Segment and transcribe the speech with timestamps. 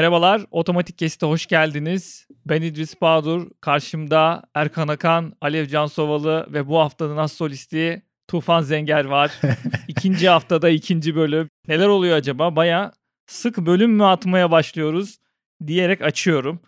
[0.00, 2.26] Merhabalar, Otomatik Kesit'e hoş geldiniz.
[2.46, 9.04] Ben İdris Bağdur, karşımda Erkan Akan, Alev Cansovalı ve bu haftanın as solisti Tufan Zenger
[9.04, 9.32] var.
[9.88, 11.48] ikinci haftada ikinci bölüm.
[11.68, 12.56] Neler oluyor acaba?
[12.56, 12.92] Baya
[13.26, 15.18] sık bölüm mü atmaya başlıyoruz
[15.66, 16.60] diyerek açıyorum.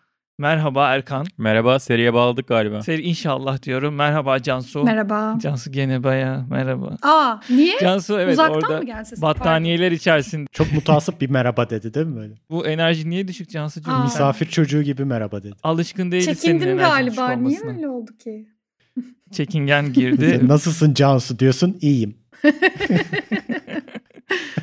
[0.42, 1.26] Merhaba Erkan.
[1.38, 2.82] Merhaba, seriye bağladık galiba.
[2.82, 3.94] Seri inşallah diyorum.
[3.94, 4.84] Merhaba Cansu.
[4.84, 5.38] Merhaba.
[5.42, 6.96] Cansu gene baya merhaba.
[7.02, 7.78] Aa niye?
[7.80, 9.22] Cansu evet Uzaktan orada mı gelse?
[9.22, 10.46] battaniyeler içerisinde.
[10.52, 12.34] Çok mutasip bir merhaba dedi değil mi böyle?
[12.50, 13.90] Bu enerji niye düşük Cansucuğum?
[13.92, 14.02] Aa.
[14.04, 15.54] Misafir çocuğu gibi merhaba dedi.
[15.62, 17.30] Alışkın değiliz senin Çekindim galiba.
[17.32, 18.48] Niye öyle oldu ki?
[19.32, 20.40] Çekingen girdi.
[20.48, 22.16] Nasılsın Cansu diyorsun iyiyim.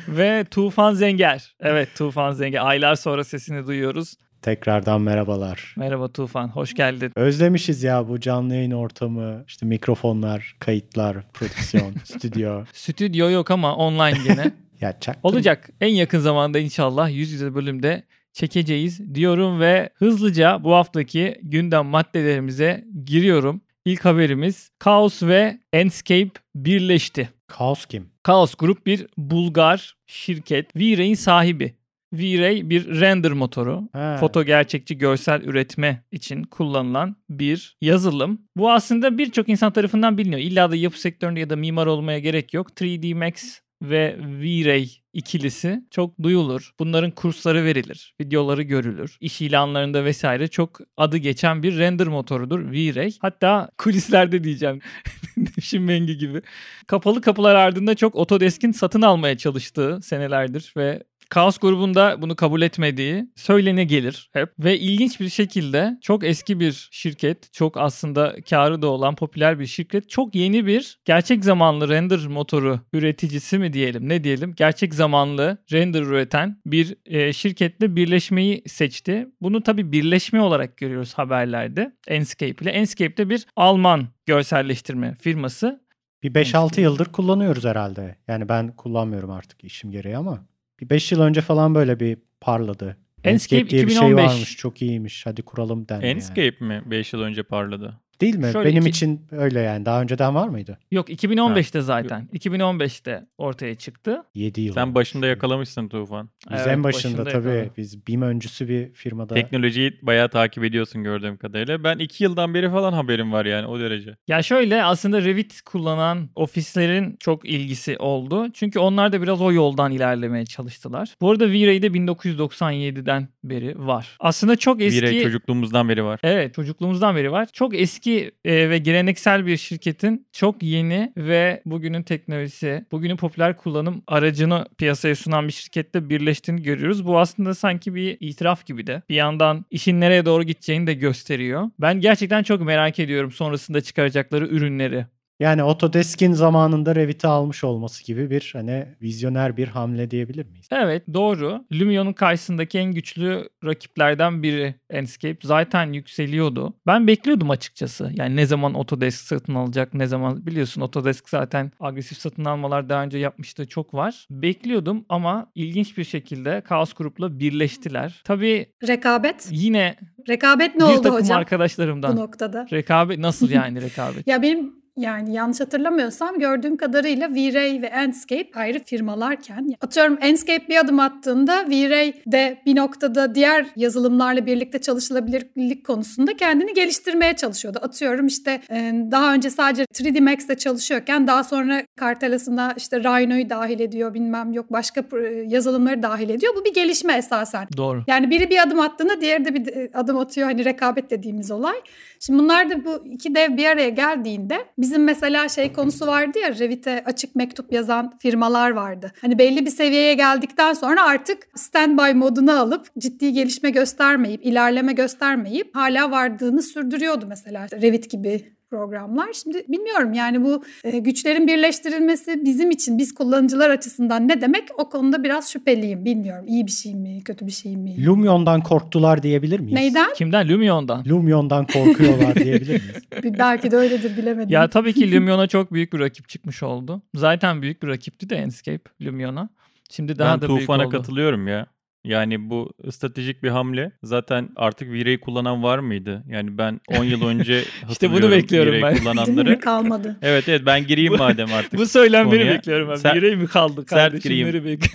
[0.08, 1.54] Ve Tufan Zenger.
[1.60, 2.66] Evet Tufan Zenger.
[2.66, 4.16] Aylar sonra sesini duyuyoruz.
[4.42, 5.74] Tekrardan merhabalar.
[5.76, 6.48] Merhaba Tufan.
[6.48, 7.12] Hoş geldin.
[7.16, 12.64] Özlemişiz ya bu canlı yayın ortamı, işte mikrofonlar, kayıtlar, prodüksiyon, stüdyo.
[12.72, 14.52] Stüdyo yok ama online gene.
[14.80, 15.18] Ya çak.
[15.22, 15.70] Olacak.
[15.80, 18.02] En yakın zamanda inşallah yüz yüze bölümde
[18.32, 23.60] çekeceğiz diyorum ve hızlıca bu haftaki gündem maddelerimize giriyorum.
[23.84, 27.30] İlk haberimiz Kaos ve Enscape birleşti.
[27.46, 28.10] Kaos kim?
[28.22, 30.76] Kaos Group bir Bulgar şirket.
[30.76, 31.74] V-Ray'in sahibi.
[32.12, 33.88] V-Ray bir render motoru.
[33.92, 34.16] Ha.
[34.20, 38.40] Foto gerçekçi görsel üretme için kullanılan bir yazılım.
[38.56, 40.40] Bu aslında birçok insan tarafından biliniyor.
[40.40, 42.70] İlla da yapı sektöründe ya da mimar olmaya gerek yok.
[42.70, 46.70] 3D Max ve V-Ray ikilisi çok duyulur.
[46.78, 49.16] Bunların kursları verilir, videoları görülür.
[49.20, 53.12] İş ilanlarında vesaire çok adı geçen bir render motorudur V-Ray.
[53.20, 54.80] Hatta kulislerde diyeceğim.
[55.36, 56.42] Nevşin Mengi gibi.
[56.86, 63.26] Kapalı kapılar ardında çok Autodesk'in satın almaya çalıştığı senelerdir ve Kaos grubunda bunu kabul etmediği
[63.36, 64.48] söylene gelir hep.
[64.58, 69.66] Ve ilginç bir şekilde çok eski bir şirket, çok aslında karı da olan popüler bir
[69.66, 75.58] şirket, çok yeni bir gerçek zamanlı render motoru üreticisi mi diyelim, ne diyelim, gerçek zamanlı
[75.72, 79.28] render üreten bir e, şirketle birleşmeyi seçti.
[79.40, 82.70] Bunu tabii birleşme olarak görüyoruz haberlerde Enscape ile.
[82.70, 85.80] Enscape de bir Alman görselleştirme firması.
[86.22, 88.16] Bir 5-6 yıldır kullanıyoruz herhalde.
[88.28, 90.49] Yani ben kullanmıyorum artık işim gereği ama.
[90.80, 92.96] Bir 5 yıl önce falan böyle bir parladı.
[93.24, 94.18] Enscape diye bir 2015.
[94.18, 96.14] şey varmış çok iyiymiş hadi kuralım dendi yani.
[96.14, 98.00] Enscape mi 5 yıl önce parladı?
[98.20, 98.48] Değil mi?
[98.52, 99.86] Şöyle Benim iki- için öyle yani.
[99.86, 100.78] Daha önceden var mıydı?
[100.90, 102.28] Yok 2015'te zaten.
[102.32, 104.22] 2015'te ortaya çıktı.
[104.34, 104.74] 7 yıl.
[104.74, 104.94] Sen olmuş.
[104.94, 106.30] başında yakalamışsın Tufan.
[106.50, 107.48] Biz Evet, en başında başında tabii.
[107.48, 107.72] yakaladım.
[107.76, 109.34] Biz BİM öncüsü bir firmada.
[109.34, 111.84] Teknolojiyi bayağı takip ediyorsun gördüğüm kadarıyla.
[111.84, 114.16] Ben 2 yıldan beri falan haberim var yani o derece.
[114.28, 118.46] Ya şöyle aslında Revit kullanan ofislerin çok ilgisi oldu.
[118.52, 121.14] Çünkü onlar da biraz o yoldan ilerlemeye çalıştılar.
[121.20, 124.16] Bu arada V-Ray'de 1997'den beri var.
[124.20, 125.02] Aslında çok eski...
[125.02, 126.20] Bir çocukluğumuzdan beri var.
[126.22, 127.48] Evet çocukluğumuzdan beri var.
[127.52, 128.09] Çok eski
[128.44, 135.16] e, ve geleneksel bir şirketin çok yeni ve bugünün teknolojisi, bugünün popüler kullanım aracını piyasaya
[135.16, 137.06] sunan bir şirkette birleştiğini görüyoruz.
[137.06, 139.02] Bu aslında sanki bir itiraf gibi de.
[139.08, 141.70] Bir yandan işin nereye doğru gideceğini de gösteriyor.
[141.78, 145.06] Ben gerçekten çok merak ediyorum sonrasında çıkaracakları ürünleri.
[145.40, 150.66] Yani Autodesk'in zamanında Revit'i almış olması gibi bir hani vizyoner bir hamle diyebilir miyiz?
[150.72, 151.64] Evet doğru.
[151.72, 155.38] Lumion'un karşısındaki en güçlü rakiplerden biri Enscape.
[155.42, 156.74] Zaten yükseliyordu.
[156.86, 158.10] Ben bekliyordum açıkçası.
[158.14, 163.02] Yani ne zaman Autodesk satın alacak, ne zaman biliyorsun Autodesk zaten agresif satın almalar daha
[163.02, 164.26] önce yapmıştığı çok var.
[164.30, 168.20] Bekliyordum ama ilginç bir şekilde Chaos Group'la birleştiler.
[168.24, 169.48] Tabii Rekabet.
[169.50, 169.96] yine
[170.28, 172.16] Rekabet ne bir oldu takım hocam bu arkadaşlarımdan.
[172.16, 172.66] noktada?
[172.72, 174.26] Rekabet nasıl yani rekabet?
[174.30, 180.76] Ya benim yani yanlış hatırlamıyorsam gördüğüm kadarıyla V-Ray ve Enscape ayrı firmalarken atıyorum Enscape bir
[180.76, 187.78] adım attığında V-Ray de bir noktada diğer yazılımlarla birlikte çalışılabilirlik konusunda kendini geliştirmeye çalışıyordu.
[187.82, 193.80] Atıyorum işte e, daha önce sadece 3D Max'te çalışıyorken daha sonra Kartelas'ına işte Rhino'yu dahil
[193.80, 196.54] ediyor bilmem yok başka e, yazılımları dahil ediyor.
[196.56, 197.68] Bu bir gelişme esasen.
[197.76, 198.04] Doğru.
[198.06, 200.48] Yani biri bir adım attığında diğeri de bir e, adım atıyor.
[200.48, 201.76] Hani rekabet dediğimiz olay.
[202.20, 206.58] Şimdi bunlar da bu iki dev bir araya geldiğinde bizim mesela şey konusu vardı ya
[206.58, 209.12] Revit'e açık mektup yazan firmalar vardı.
[209.20, 215.76] Hani belli bir seviyeye geldikten sonra artık standby moduna alıp ciddi gelişme göstermeyip, ilerleme göstermeyip
[215.76, 219.32] hala vardığını sürdürüyordu mesela Revit gibi programlar.
[219.32, 224.88] Şimdi bilmiyorum yani bu e, güçlerin birleştirilmesi bizim için, biz kullanıcılar açısından ne demek o
[224.88, 226.04] konuda biraz şüpheliyim.
[226.04, 228.06] Bilmiyorum iyi bir şey mi, kötü bir şey mi?
[228.06, 229.74] Lumion'dan korktular diyebilir miyiz?
[229.80, 230.12] Neyden?
[230.16, 230.48] Kimden?
[230.48, 231.04] Lumion'dan.
[231.08, 233.02] Lumion'dan korkuyorlar diyebilir miyiz?
[233.22, 234.48] Bir- Belki de öyledir bilemedim.
[234.50, 237.02] Ya tabii ki Lumion'a çok büyük bir rakip çıkmış oldu.
[237.14, 239.48] Zaten büyük bir rakipti de Enscape Lumion'a.
[239.90, 240.90] Şimdi daha ben da büyük Tufan'a oldu.
[240.96, 241.66] katılıyorum ya.
[242.04, 243.92] Yani bu stratejik bir hamle.
[244.02, 246.24] Zaten artık Vira'yı kullanan var mıydı?
[246.28, 248.92] Yani ben 10 yıl önce bunu hatırlıyorum bekliyorum Vira'yı ben.
[248.94, 248.98] Mi?
[248.98, 249.60] kullananları.
[249.60, 250.16] kalmadı.
[250.22, 251.72] evet evet ben gireyim madem artık.
[251.80, 252.54] Bu söylemleri konuya.
[252.54, 252.94] bekliyorum ben.
[252.94, 254.48] Sert- Yüreği mi kaldı sert gireyim.
[254.48, 254.90] Bek-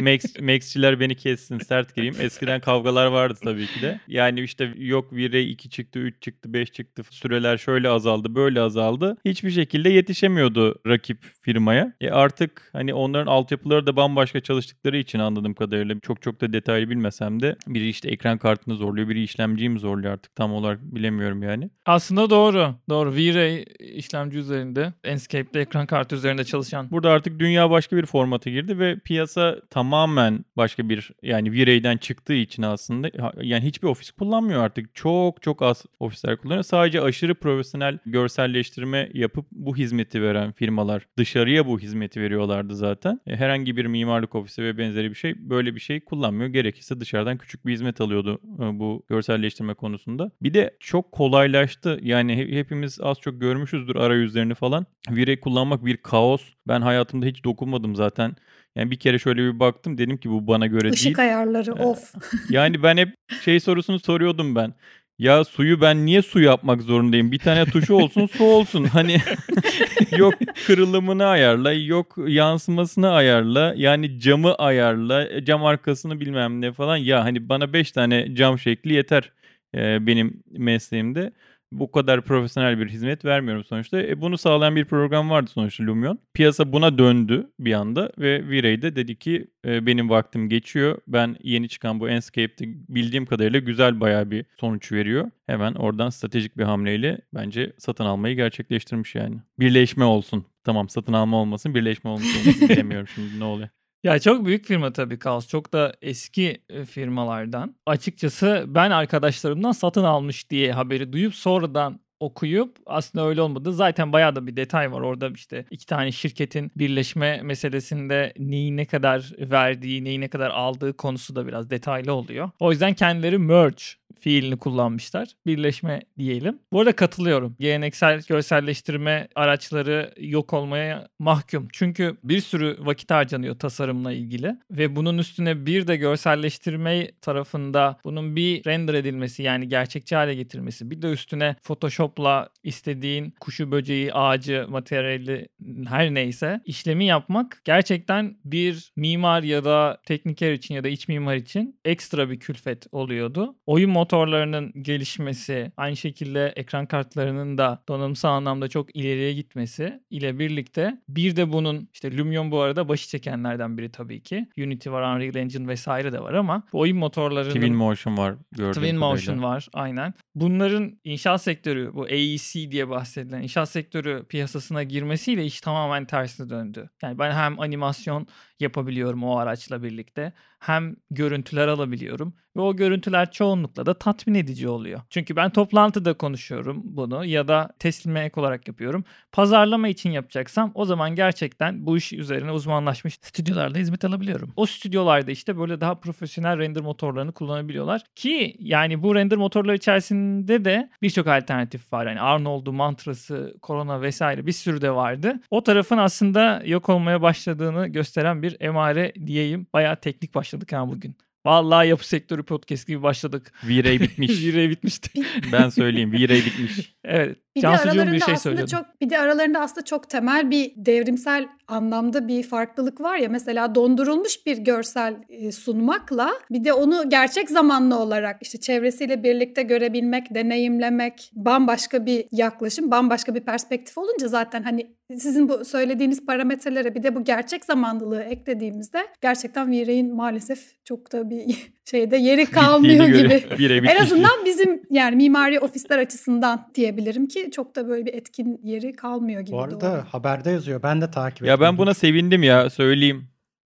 [0.00, 2.14] Max, Max'çiler beni kessin sert gireyim.
[2.20, 4.00] Eskiden kavgalar vardı tabii ki de.
[4.08, 7.02] Yani işte yok V-Ray 2 çıktı, 3 çıktı, 5 çıktı.
[7.10, 9.16] Süreler şöyle azaldı, böyle azaldı.
[9.24, 11.92] Hiçbir şekilde yetişemiyordu rakip firmaya.
[12.00, 16.90] E artık hani onların altyapıları da bambaşka çalıştıkları için anladığım kadarıyla çok çok da detaylı
[16.90, 21.42] bilmesem de biri işte ekran kartını zorluyor, biri işlemciyi mi zorluyor artık tam olarak bilemiyorum
[21.42, 21.70] yani.
[21.86, 22.74] Aslında doğru.
[22.88, 23.14] Doğru.
[23.14, 26.90] V-Ray işlemci üzerinde, Enscape'de ekran kartı üzerinde çalışan.
[26.90, 29.56] Burada artık dünya başka bir formata girdi ve piyasa
[29.92, 33.10] tamamen başka bir yani V-Ray'den çıktığı için aslında
[33.42, 34.94] yani hiçbir ofis kullanmıyor artık.
[34.94, 36.62] Çok çok az ofisler kullanıyor.
[36.62, 43.20] Sadece aşırı profesyonel görselleştirme yapıp bu hizmeti veren firmalar dışarıya bu hizmeti veriyorlardı zaten.
[43.26, 46.50] E, herhangi bir mimarlık ofisi ve benzeri bir şey böyle bir şey kullanmıyor.
[46.50, 50.30] Gerekirse dışarıdan küçük bir hizmet alıyordu e, bu görselleştirme konusunda.
[50.42, 51.98] Bir de çok kolaylaştı.
[52.02, 54.86] Yani hepimiz az çok görmüşüzdür arayüzlerini falan.
[55.10, 56.42] V-Ray kullanmak bir kaos.
[56.68, 58.36] Ben hayatımda hiç dokunmadım zaten.
[58.76, 61.06] Yani bir kere şöyle bir baktım dedim ki bu bana göre Işık değil.
[61.06, 62.14] Işık ayarları of.
[62.50, 63.14] yani ben hep
[63.44, 64.74] şey sorusunu soruyordum ben.
[65.18, 67.32] Ya suyu ben niye su yapmak zorundayım?
[67.32, 68.84] Bir tane tuşu olsun su olsun.
[68.84, 69.18] Hani
[70.16, 70.34] yok
[70.66, 73.74] kırılımını ayarla, yok yansımasını ayarla.
[73.76, 76.96] Yani camı ayarla, cam arkasını bilmem ne falan.
[76.96, 79.32] Ya hani bana 5 tane cam şekli yeter
[79.74, 81.32] e, benim mesleğimde
[81.72, 84.02] bu kadar profesyonel bir hizmet vermiyorum sonuçta.
[84.02, 86.18] E, bunu sağlayan bir program vardı sonuçta Lumion.
[86.34, 90.98] Piyasa buna döndü bir anda ve V-Ray de dedi ki e, benim vaktim geçiyor.
[91.08, 95.30] Ben yeni çıkan bu Enscape'de bildiğim kadarıyla güzel bayağı bir sonuç veriyor.
[95.46, 99.36] Hemen oradan stratejik bir hamleyle bence satın almayı gerçekleştirmiş yani.
[99.58, 100.44] Birleşme olsun.
[100.64, 102.68] Tamam satın alma olmasın birleşme olmasın.
[102.68, 103.68] Bilemiyorum şimdi ne oluyor.
[104.02, 105.48] Ya çok büyük firma tabii Kaos.
[105.48, 107.76] Çok da eski e, firmalardan.
[107.86, 113.72] Açıkçası ben arkadaşlarımdan satın almış diye haberi duyup sonradan okuyup aslında öyle olmadı.
[113.72, 118.84] Zaten bayağı da bir detay var orada işte iki tane şirketin birleşme meselesinde neyi ne
[118.84, 122.50] kadar verdiği, neyi ne kadar aldığı konusu da biraz detaylı oluyor.
[122.60, 123.82] O yüzden kendileri merge
[124.22, 125.28] fiilini kullanmışlar.
[125.46, 126.58] Birleşme diyelim.
[126.72, 127.56] Bu arada katılıyorum.
[127.60, 131.68] Geleneksel görselleştirme araçları yok olmaya mahkum.
[131.72, 138.36] Çünkü bir sürü vakit harcanıyor tasarımla ilgili ve bunun üstüne bir de görselleştirme tarafında bunun
[138.36, 144.66] bir render edilmesi yani gerçekçi hale getirilmesi bir de üstüne Photoshop'la istediğin kuşu, böceği, ağacı,
[144.68, 145.48] materyali
[145.88, 151.36] her neyse işlemi yapmak gerçekten bir mimar ya da tekniker için ya da iç mimar
[151.36, 153.56] için ekstra bir külfet oluyordu.
[153.66, 160.98] Oyun motorlarının gelişmesi, aynı şekilde ekran kartlarının da donanımsal anlamda çok ileriye gitmesi ile birlikte
[161.08, 164.46] bir de bunun işte Lumion bu arada başı çekenlerden biri tabii ki.
[164.58, 167.54] Unity var, Unreal Engine vesaire de var ama bu oyun motorlarının...
[167.54, 170.14] Twin Motion var gördüğüm Twin Motion var aynen.
[170.34, 176.90] Bunların inşaat sektörü bu AEC diye bahsedilen inşaat sektörü piyasasına girmesiyle iş tamamen tersine döndü.
[177.02, 178.26] Yani ben hem animasyon
[178.62, 180.32] yapabiliyorum o araçla birlikte.
[180.58, 185.00] Hem görüntüler alabiliyorum ve o görüntüler çoğunlukla da tatmin edici oluyor.
[185.10, 189.04] Çünkü ben toplantıda konuşuyorum bunu ya da teslime ek olarak yapıyorum.
[189.32, 194.52] Pazarlama için yapacaksam o zaman gerçekten bu iş üzerine uzmanlaşmış stüdyolarla hizmet alabiliyorum.
[194.56, 200.64] O stüdyolarda işte böyle daha profesyonel render motorlarını kullanabiliyorlar ki yani bu render motorları içerisinde
[200.64, 202.06] de birçok alternatif var.
[202.06, 205.40] Yani Arnold'u, Mantra'sı, Corona vesaire bir sürü de vardı.
[205.50, 209.66] O tarafın aslında yok olmaya başladığını gösteren bir emare diyeyim.
[209.72, 211.16] Bayağı teknik başladık ha bugün.
[211.46, 213.52] Vallahi yapı sektörü podcast gibi başladık.
[213.64, 214.44] V-Ray bitmiş.
[214.44, 215.22] V-Ray bitmişti.
[215.52, 216.94] ben söyleyeyim V-Ray bitmiş.
[217.04, 217.38] evet.
[217.56, 221.48] Bir de aralarında bir şey aslında çok bir de aralarında aslında çok temel bir devrimsel
[221.68, 227.50] anlamda bir farklılık var ya mesela dondurulmuş bir görsel e, sunmakla bir de onu gerçek
[227.50, 234.62] zamanlı olarak işte çevresiyle birlikte görebilmek, deneyimlemek bambaşka bir yaklaşım, bambaşka bir perspektif olunca zaten
[234.62, 241.12] hani sizin bu söylediğiniz parametrelere bir de bu gerçek zamanlılığı eklediğimizde gerçekten V-Ray'in maalesef çok
[241.12, 241.44] da bir
[241.90, 243.44] şeyde yeri kalmıyor gibi.
[243.88, 248.92] en azından bizim yani mimari ofisler açısından diyebilirim ki çok da böyle bir etkin yeri
[248.92, 249.52] kalmıyor gibi.
[249.52, 250.04] Bu arada doğru.
[250.08, 250.82] haberde yazıyor.
[250.82, 253.28] Ben de takip Ya ben buna sevindim ya söyleyeyim.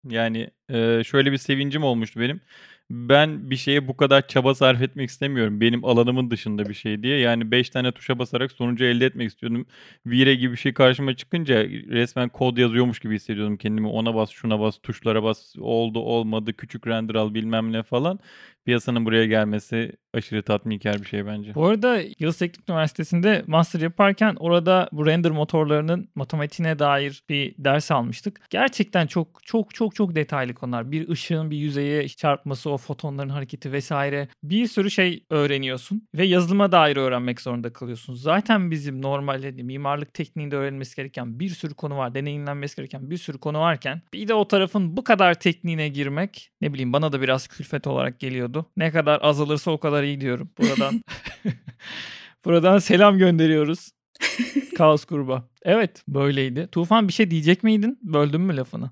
[0.08, 2.40] Yani e, şöyle bir sevincim olmuştu benim
[2.90, 5.60] ben bir şeye bu kadar çaba sarf etmek istemiyorum.
[5.60, 7.18] Benim alanımın dışında bir şey diye.
[7.18, 9.66] Yani 5 tane tuşa basarak sonucu elde etmek istiyordum.
[10.06, 13.88] Vire gibi bir şey karşıma çıkınca resmen kod yazıyormuş gibi hissediyordum kendimi.
[13.88, 18.18] Ona bas, şuna bas, tuşlara bas, oldu olmadı, küçük render al bilmem ne falan.
[18.64, 21.54] Piyasanın buraya gelmesi aşırı tatminkar bir şey bence.
[21.54, 27.90] Bu arada Yıldız Teknik Üniversitesi'nde master yaparken orada bu render motorlarının matematiğine dair bir ders
[27.90, 28.40] almıştık.
[28.50, 30.92] Gerçekten çok çok çok çok detaylı konular.
[30.92, 34.28] Bir ışığın bir yüzeye çarpması, o fotonların hareketi vesaire.
[34.42, 38.14] Bir sürü şey öğreniyorsun ve yazılıma dair öğrenmek zorunda kalıyorsun.
[38.14, 42.14] Zaten bizim normalde mimarlık tekniğinde öğrenilmesi gereken bir sürü konu var.
[42.14, 46.72] Deneyimlenmesi gereken bir sürü konu varken bir de o tarafın bu kadar tekniğine girmek ne
[46.72, 48.66] bileyim bana da biraz külfet olarak geliyordu.
[48.76, 50.50] Ne kadar azalırsa o kadar iyi diyorum.
[50.58, 51.02] Buradan
[52.44, 53.90] buradan selam gönderiyoruz.
[54.76, 55.48] Kaos gruba.
[55.62, 56.68] Evet böyleydi.
[56.72, 57.98] Tufan bir şey diyecek miydin?
[58.02, 58.90] Böldüm mü lafını?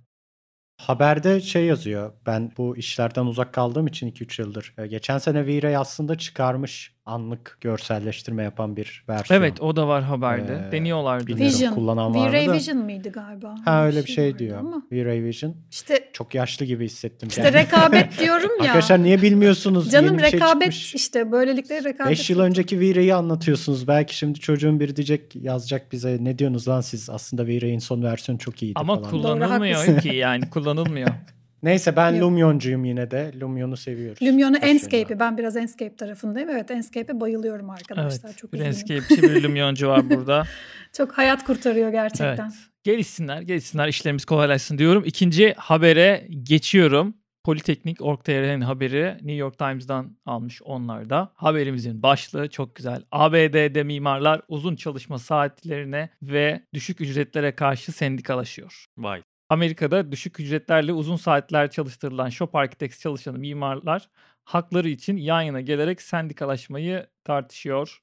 [0.80, 2.12] Haberde şey yazıyor.
[2.26, 4.74] Ben bu işlerden uzak kaldığım için 2-3 yıldır.
[4.78, 9.40] e, Geçen sene V-Ray aslında çıkarmış anlık görselleştirme yapan bir versiyon.
[9.40, 10.64] Evet o da var haberde.
[10.68, 11.36] Ee, Deniyorlardı.
[11.36, 11.74] Vision.
[11.74, 12.52] kullanan V-Ray?
[12.52, 13.54] Vision mıydı galiba?
[13.64, 14.58] Ha öyle bir şey vardı diyor.
[14.58, 15.54] Ama V-Ray Vision.
[15.70, 17.28] işte Çok yaşlı gibi hissettim.
[17.28, 18.64] işte rekabet diyorum ya.
[18.64, 19.90] Arkadaşlar niye bilmiyorsunuz?
[19.90, 20.94] Canım Yeni şey rekabet çıkmış.
[20.94, 22.10] işte böylelikle rekabet.
[22.10, 23.88] 5 yıl önceki V-Ray'i anlatıyorsunuz.
[23.88, 28.38] Belki şimdi çocuğun biri diyecek yazacak bize ne diyorsunuz lan siz aslında V-Ray'in son versiyonu
[28.38, 29.10] çok iyiydi Ama falan.
[29.10, 30.00] kullanılmıyor haklısın.
[30.10, 31.08] ki yani kullanılmıyor.
[31.64, 32.22] Neyse ben Yok.
[32.22, 33.32] Lumion'cuyum yine de.
[33.40, 34.22] Lumion'u seviyoruz.
[34.22, 34.56] Lumion'u.
[34.56, 35.20] Enscape'i.
[35.20, 36.50] Ben biraz Enscape tarafındayım.
[36.50, 38.28] Evet Enscape'e bayılıyorum arkadaşlar.
[38.28, 38.38] evet.
[38.38, 38.60] Çok bir.
[38.60, 40.44] Enscape'çi bir Lumion'cu var burada.
[40.92, 42.44] Çok hayat kurtarıyor gerçekten.
[42.44, 42.54] Evet.
[42.84, 43.88] Gelişsinler, gelişsinler.
[43.88, 45.02] işlerimiz kolaylaşsın diyorum.
[45.06, 47.14] İkinci habere geçiyorum.
[47.44, 51.32] Politeknik Org.tr'nin haberi New York Times'dan almış onlar da.
[51.34, 53.02] Haberimizin başlığı çok güzel.
[53.12, 58.86] ABD'de mimarlar uzun çalışma saatlerine ve düşük ücretlere karşı sendikalaşıyor.
[58.98, 59.22] Vay.
[59.48, 64.08] Amerika'da düşük ücretlerle uzun saatler çalıştırılan Shop Architects çalışan mimarlar
[64.44, 68.00] hakları için yan yana gelerek sendikalaşmayı tartışıyor.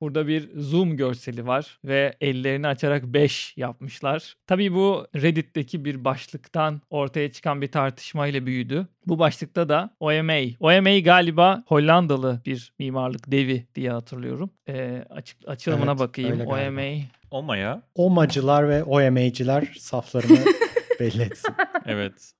[0.00, 4.34] Burada bir zoom görseli var ve ellerini açarak 5 yapmışlar.
[4.46, 8.88] Tabii bu Reddit'teki bir başlıktan ortaya çıkan bir tartışmayla büyüdü.
[9.06, 10.34] Bu başlıkta da OMA.
[10.60, 14.50] OMA galiba Hollandalı bir mimarlık devi diye hatırlıyorum.
[14.68, 16.40] Ee, açık, açılımına Evet, bakayım.
[16.46, 17.04] OMA.
[17.30, 17.82] Olma ya.
[17.94, 20.38] OMA'cılar ve OMA'cılar saflarını
[21.00, 21.54] belli etsin.
[21.86, 22.32] Evet.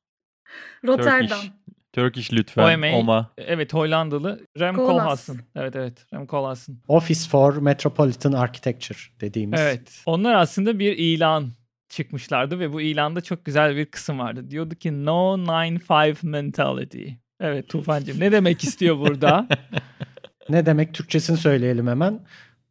[0.86, 1.28] Rotterdam.
[1.28, 1.50] Turkish.
[1.92, 2.74] Turkish lütfen.
[2.74, 2.96] OMA.
[2.96, 3.30] Oma.
[3.38, 4.46] Evet Hollandalı.
[4.58, 4.98] Rem Koolhaas.
[4.98, 5.40] Koolhaas'ın.
[5.56, 6.82] Evet evet Rem Koolhaas'ın.
[6.88, 9.60] Office for Metropolitan Architecture dediğimiz.
[9.60, 10.02] Evet.
[10.06, 11.50] Onlar aslında bir ilan
[11.88, 14.50] çıkmışlardı ve bu ilanda çok güzel bir kısım vardı.
[14.50, 17.08] Diyordu ki no 9-5 mentality.
[17.40, 19.48] Evet Tufancığım ne demek istiyor burada?
[20.48, 22.20] Ne demek Türkçesini söyleyelim hemen.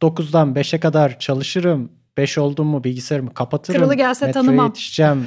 [0.02, 1.92] 9'dan 5'e kadar çalışırım.
[2.20, 3.80] 5 oldum mu bilgisayarımı kapatırım.
[3.82, 4.66] Kralı gelse Metroya tanımam.
[4.68, 5.26] yetişeceğim.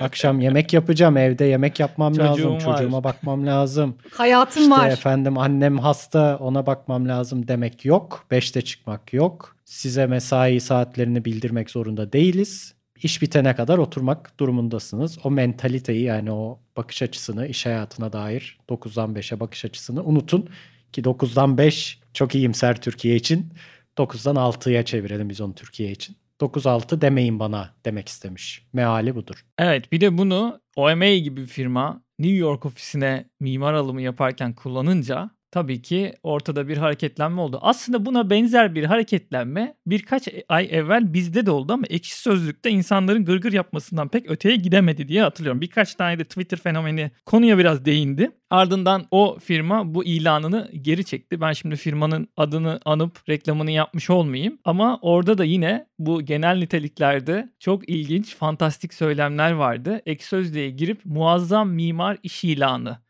[0.00, 1.16] Akşam yemek yapacağım.
[1.16, 2.54] Evde yemek yapmam Çocuğum lazım.
[2.54, 2.60] var.
[2.60, 3.96] Çocuğuma bakmam lazım.
[4.10, 4.88] Hayatım İşte var.
[4.90, 8.26] efendim annem hasta ona bakmam lazım demek yok.
[8.30, 9.56] 5'te çıkmak yok.
[9.64, 12.74] Size mesai saatlerini bildirmek zorunda değiliz.
[13.02, 15.18] İş bitene kadar oturmak durumundasınız.
[15.24, 20.48] O mentaliteyi yani o bakış açısını iş hayatına dair 9'dan 5'e bakış açısını unutun.
[20.92, 23.52] Ki 9'dan 5 çok iyimser Türkiye için.
[23.98, 26.16] 9'dan 6'ya çevirelim biz onu Türkiye için.
[26.40, 28.66] 9-6 demeyin bana demek istemiş.
[28.72, 29.44] Meali budur.
[29.58, 35.30] evet bir de bunu OMA gibi bir firma New York ofisine mimar alımı yaparken kullanınca
[35.54, 37.58] tabii ki ortada bir hareketlenme oldu.
[37.62, 43.24] Aslında buna benzer bir hareketlenme birkaç ay evvel bizde de oldu ama ekşi sözlükte insanların
[43.24, 45.60] gırgır yapmasından pek öteye gidemedi diye hatırlıyorum.
[45.60, 48.30] Birkaç tane de Twitter fenomeni konuya biraz değindi.
[48.50, 51.40] Ardından o firma bu ilanını geri çekti.
[51.40, 54.58] Ben şimdi firmanın adını anıp reklamını yapmış olmayayım.
[54.64, 60.00] Ama orada da yine bu genel niteliklerde çok ilginç, fantastik söylemler vardı.
[60.06, 63.03] Ek sözlüğe girip muazzam mimar iş ilanı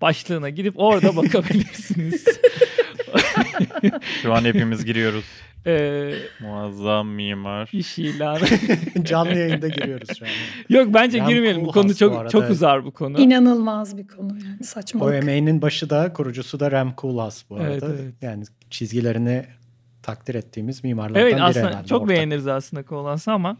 [0.00, 2.24] başlığına gidip orada bakabilirsiniz.
[4.22, 5.24] Şu an hepimiz giriyoruz.
[5.66, 7.68] ee, Muazzam mimar.
[7.72, 8.38] iş ilanı.
[9.02, 10.30] Canlı yayında giriyoruz şu an.
[10.68, 11.60] Yok bence Rem girmeyelim.
[11.64, 12.28] Bu Koolhaas konu bu çok arada.
[12.30, 13.20] çok uzar bu konu.
[13.20, 15.22] İnanılmaz bir konu yani saçmalık.
[15.22, 17.94] OMA'nin başı da kurucusu da Rem Koolhaas bu Evet, arada.
[18.02, 18.14] evet.
[18.22, 19.44] Yani çizgilerini
[20.02, 21.86] takdir ettiğimiz mimarlardan Evet biri aslında herhalde.
[21.88, 22.16] çok ortak.
[22.16, 23.56] beğeniriz aslında Koolhaas'ı ama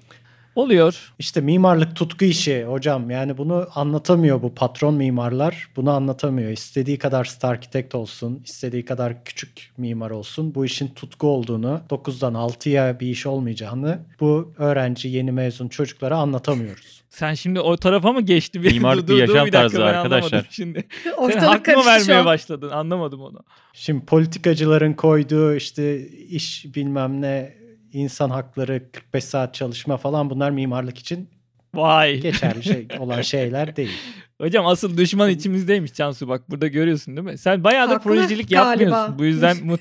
[0.54, 1.12] oluyor.
[1.19, 3.11] İşte mimarlık tutku işi hocam.
[3.11, 5.69] Yani bunu anlatamıyor bu patron mimarlar.
[5.76, 6.50] Bunu anlatamıyor.
[6.50, 10.54] İstediği kadar star architect olsun, istediği kadar küçük mimar olsun.
[10.54, 17.02] Bu işin tutku olduğunu, 9'dan 6'ya bir iş olmayacağını bu öğrenci yeni mezun çocuklara anlatamıyoruz.
[17.11, 18.62] Sen şimdi o tarafa mı geçti?
[18.62, 20.47] Bir, Mimarlık dur, bir dur, yaşam bir dakika, tarzı arkadaşlar.
[20.50, 20.85] Şimdi.
[21.04, 22.71] Sen Ortalık hak mı vermeye başladın?
[22.71, 23.40] Anlamadım onu.
[23.73, 27.60] Şimdi politikacıların koyduğu işte iş bilmem ne
[27.92, 31.28] insan hakları 45 saat çalışma falan bunlar mimarlık için
[31.75, 32.20] Vay.
[32.20, 33.90] geçerli şey olan şeyler değil.
[34.40, 37.38] Hocam asıl düşman içimizdeymiş Cansu bak burada görüyorsun değil mi?
[37.38, 38.82] Sen bayağı da Haklı projecilik galiba.
[38.82, 39.18] yapmıyorsun.
[39.18, 39.56] Bu yüzden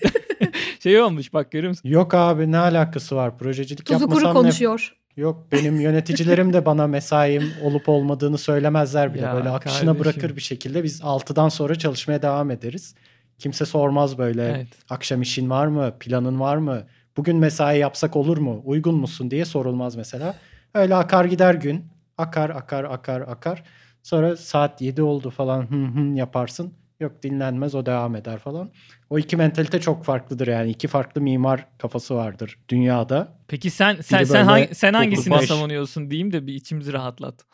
[0.84, 1.90] şey olmuş bak görüyor musun?
[1.90, 4.96] Yok abi ne alakası var projecilik Tuzu kuru yapmasam ne konuşuyor.
[5.18, 9.22] Yok benim yöneticilerim de bana mesaim olup olmadığını söylemezler bile.
[9.26, 10.00] Ya Böyle akışına kardeşim.
[10.06, 12.96] bırakır bir şekilde biz 6'dan sonra çalışmaya devam ederiz.
[13.38, 14.68] Kimse sormaz böyle Evet.
[14.90, 16.84] akşam işin var mı, planın var mı,
[17.20, 20.36] bugün mesai yapsak olur mu, uygun musun diye sorulmaz mesela.
[20.74, 21.86] Öyle akar gider gün.
[22.18, 23.64] Akar akar akar akar.
[24.04, 26.74] Sonra saat 7 oldu falan hı hı yaparsın.
[27.00, 28.70] Yok dinlenmez o devam eder falan.
[29.10, 30.70] O iki mentalite çok farklıdır yani.
[30.70, 33.38] iki farklı mimar kafası vardır dünyada.
[33.48, 35.48] Peki sen sen Biri sen, hangi, sen hangisini 35.
[35.48, 37.46] savunuyorsun diyeyim de bir içimizi rahatlat.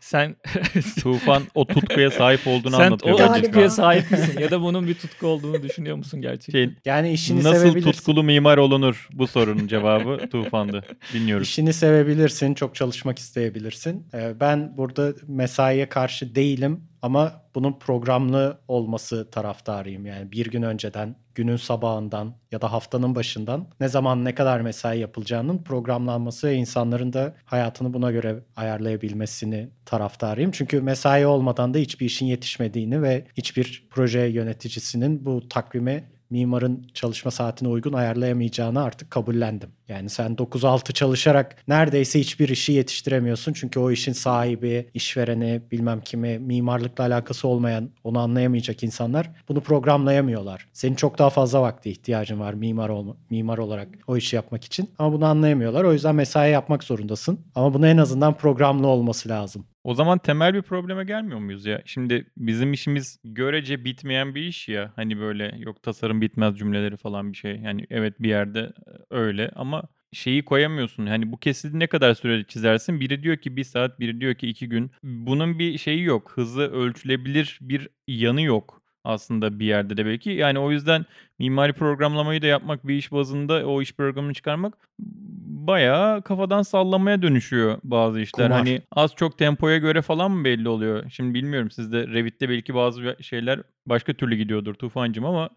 [0.00, 0.36] Sen
[1.02, 3.14] Tufan o tutkuya sahip olduğunu sen anlatıyor.
[3.14, 3.34] o Galiba.
[3.34, 3.46] bence.
[3.46, 6.52] tutkuya sahip misin ya da bunun bir tutku olduğunu düşünüyor musun gerçekten?
[6.52, 7.90] Şey, Yani işini nasıl sevebilirsin.
[7.92, 10.82] tutkulu mimar olunur bu sorunun cevabı Tufan'dı.
[11.14, 11.48] Dinliyoruz.
[11.48, 14.06] İşini sevebilirsin, çok çalışmak isteyebilirsin.
[14.14, 20.06] Ee, Ben burada mesaiye karşı değilim ama bunun programlı olması taraftarıyım.
[20.06, 24.98] Yani bir gün önceden, günün sabahından ya da haftanın başından ne zaman ne kadar mesai
[24.98, 30.50] yapılacağının programlanması ve insanların da hayatını buna göre ayarlayabilmesini taraftarıyım.
[30.50, 37.30] Çünkü mesai olmadan da hiçbir işin yetişmediğini ve hiçbir proje yöneticisinin bu takvime mimarın çalışma
[37.30, 39.70] saatine uygun ayarlayamayacağını artık kabullendim.
[39.88, 43.52] Yani sen 9-6 çalışarak neredeyse hiçbir işi yetiştiremiyorsun.
[43.52, 50.68] Çünkü o işin sahibi, işvereni, bilmem kimi, mimarlıkla alakası olmayan, onu anlayamayacak insanlar bunu programlayamıyorlar.
[50.72, 54.90] Senin çok daha fazla vakti ihtiyacın var mimar olma, mimar olarak o işi yapmak için.
[54.98, 55.84] Ama bunu anlayamıyorlar.
[55.84, 57.40] O yüzden mesai yapmak zorundasın.
[57.54, 59.64] Ama bunu en azından programlı olması lazım.
[59.88, 61.82] O zaman temel bir probleme gelmiyor muyuz ya?
[61.84, 64.92] Şimdi bizim işimiz görece bitmeyen bir iş ya.
[64.96, 67.56] Hani böyle yok tasarım bitmez cümleleri falan bir şey.
[67.56, 68.72] Yani evet bir yerde e,
[69.10, 71.06] öyle ama şeyi koyamıyorsun.
[71.06, 73.00] Hani bu kesiti ne kadar sürede çizersin?
[73.00, 74.90] Biri diyor ki bir saat, biri diyor ki iki gün.
[75.02, 76.32] Bunun bir şeyi yok.
[76.34, 80.30] Hızı ölçülebilir bir yanı yok aslında bir yerde de belki.
[80.30, 81.06] Yani o yüzden
[81.38, 84.74] mimari programlamayı da yapmak bir iş bazında o iş programını çıkarmak
[85.68, 88.46] bayağı kafadan sallamaya dönüşüyor bazı işler.
[88.46, 88.58] Kumar.
[88.58, 91.10] Hani az çok tempoya göre falan mı belli oluyor?
[91.10, 95.48] Şimdi bilmiyorum sizde Revit'te belki bazı şeyler başka türlü gidiyordur Tufancım ama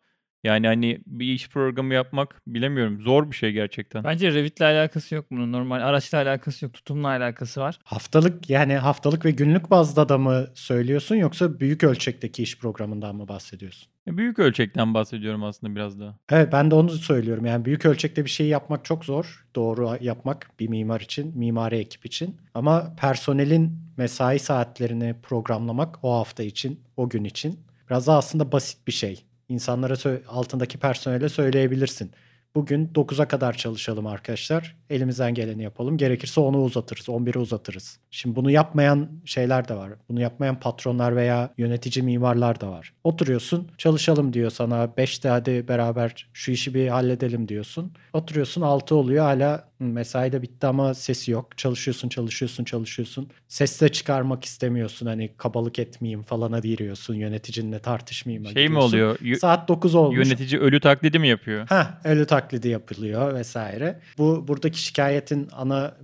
[0.43, 3.01] yani hani bir iş programı yapmak bilemiyorum.
[3.01, 4.03] Zor bir şey gerçekten.
[4.03, 5.51] Bence Revit'le alakası yok bunun.
[5.51, 6.73] Normal araçla alakası yok.
[6.73, 7.79] Tutumla alakası var.
[7.83, 13.27] Haftalık yani haftalık ve günlük bazda da mı söylüyorsun yoksa büyük ölçekteki iş programından mı
[13.27, 13.91] bahsediyorsun?
[14.07, 16.17] E, Büyük ölçekten bahsediyorum aslında biraz daha.
[16.29, 17.45] Evet ben de onu söylüyorum.
[17.45, 19.45] Yani büyük ölçekte bir şeyi yapmak çok zor.
[19.55, 22.37] Doğru yapmak bir mimar için, mimari ekip için.
[22.53, 28.87] Ama personelin mesai saatlerini programlamak o hafta için, o gün için biraz daha aslında basit
[28.87, 29.25] bir şey.
[29.51, 29.95] İnsanlara
[30.27, 32.11] altındaki personele söyleyebilirsin.
[32.55, 34.75] Bugün 9'a kadar çalışalım arkadaşlar.
[34.91, 35.97] Elimizden geleni yapalım.
[35.97, 37.99] Gerekirse 10'u uzatırız, 11'i uzatırız.
[38.11, 39.89] Şimdi bunu yapmayan şeyler de var.
[40.09, 42.93] Bunu yapmayan patronlar veya yönetici mimarlar da var.
[43.03, 44.83] Oturuyorsun, çalışalım diyor sana.
[44.97, 47.91] 5'te hadi beraber şu işi bir halledelim diyorsun.
[48.13, 51.57] Oturuyorsun 6 oluyor hala "Hı, mesai de bitti ama sesi yok.
[51.57, 53.29] Çalışıyorsun, çalışıyorsun, çalışıyorsun.
[53.47, 55.05] Ses de çıkarmak istemiyorsun.
[55.05, 57.15] Hani kabalık etmeyeyim falana giriyorsun.
[57.15, 58.45] Yöneticinle tartışmayayım.
[58.45, 58.87] Şey mi diyorsun.
[58.89, 59.15] oluyor?
[59.19, 60.27] Yö- Saat 9 olmuş.
[60.27, 61.67] Yönetici ölü taklidi mi yapıyor?
[61.67, 63.99] Ha, ölü taklidi yapılıyor vesaire.
[64.17, 65.97] Bu buradaki şikayetin ana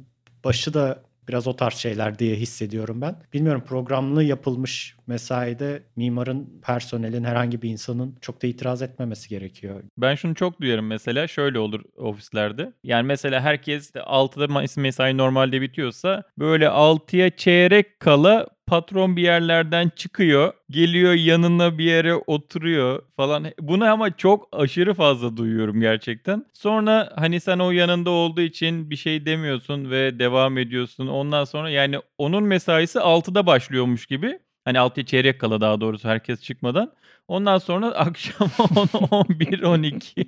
[0.44, 3.16] başı da biraz o tarz şeyler diye hissediyorum ben.
[3.34, 9.84] Bilmiyorum programlı yapılmış mesaide mimarın, personelin, herhangi bir insanın çok da itiraz etmemesi gerekiyor.
[9.98, 12.74] Ben şunu çok duyarım mesela şöyle olur ofislerde.
[12.84, 19.22] Yani mesela herkes de 6'da mes- mesai normalde bitiyorsa böyle 6'ya çeyrek kala patron bir
[19.22, 23.46] yerlerden çıkıyor, geliyor yanına bir yere oturuyor falan.
[23.62, 26.46] Bunu ama çok aşırı fazla duyuyorum gerçekten.
[26.54, 31.08] Sonra hani sen o yanında olduğu için bir şey demiyorsun ve devam ediyorsun.
[31.08, 34.40] Ondan sonra yani onun mesaisi 6'da başlıyormuş gibi.
[34.66, 36.92] Hani 6'ya çeyrek kala daha doğrusu herkes çıkmadan.
[37.28, 40.26] Ondan sonra akşam 10, 11, 12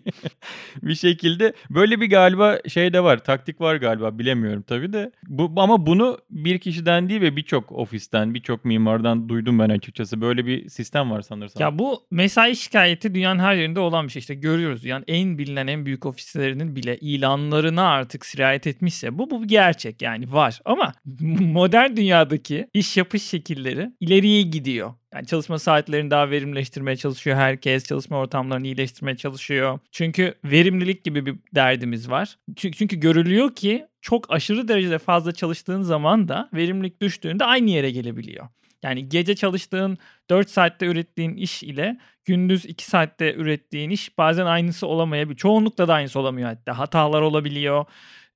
[0.83, 3.23] bir şekilde böyle bir galiba şey de var.
[3.23, 5.11] Taktik var galiba bilemiyorum tabii de.
[5.27, 10.21] Bu, ama bunu bir kişiden değil ve birçok ofisten, birçok mimardan duydum ben açıkçası.
[10.21, 11.61] Böyle bir sistem var sanırsam.
[11.61, 14.19] Ya bu mesai şikayeti dünyanın her yerinde olan bir şey.
[14.19, 14.85] İşte görüyoruz.
[14.85, 20.33] Yani en bilinen en büyük ofislerinin bile ilanlarına artık sirayet etmişse bu bu gerçek yani
[20.33, 20.61] var.
[20.65, 20.93] Ama
[21.39, 24.93] modern dünyadaki iş yapış şekilleri ileriye gidiyor.
[25.13, 27.83] Yani çalışma saatlerini daha verimleştirmeye çalışıyor herkes.
[27.83, 29.79] Çalışma ortamlarını iyileştirmeye çalışıyor.
[29.91, 32.37] Çünkü verimlilik gibi bir derdimiz var.
[32.55, 37.91] Çünkü, çünkü görülüyor ki çok aşırı derecede fazla çalıştığın zaman da verimlilik düştüğünde aynı yere
[37.91, 38.47] gelebiliyor.
[38.83, 39.97] Yani gece çalıştığın
[40.29, 45.37] 4 saatte ürettiğin iş ile gündüz 2 saatte ürettiğin iş bazen aynısı olamayabiliyor.
[45.37, 46.77] Çoğunlukla da aynısı olamıyor hatta.
[46.77, 47.85] Hatalar olabiliyor.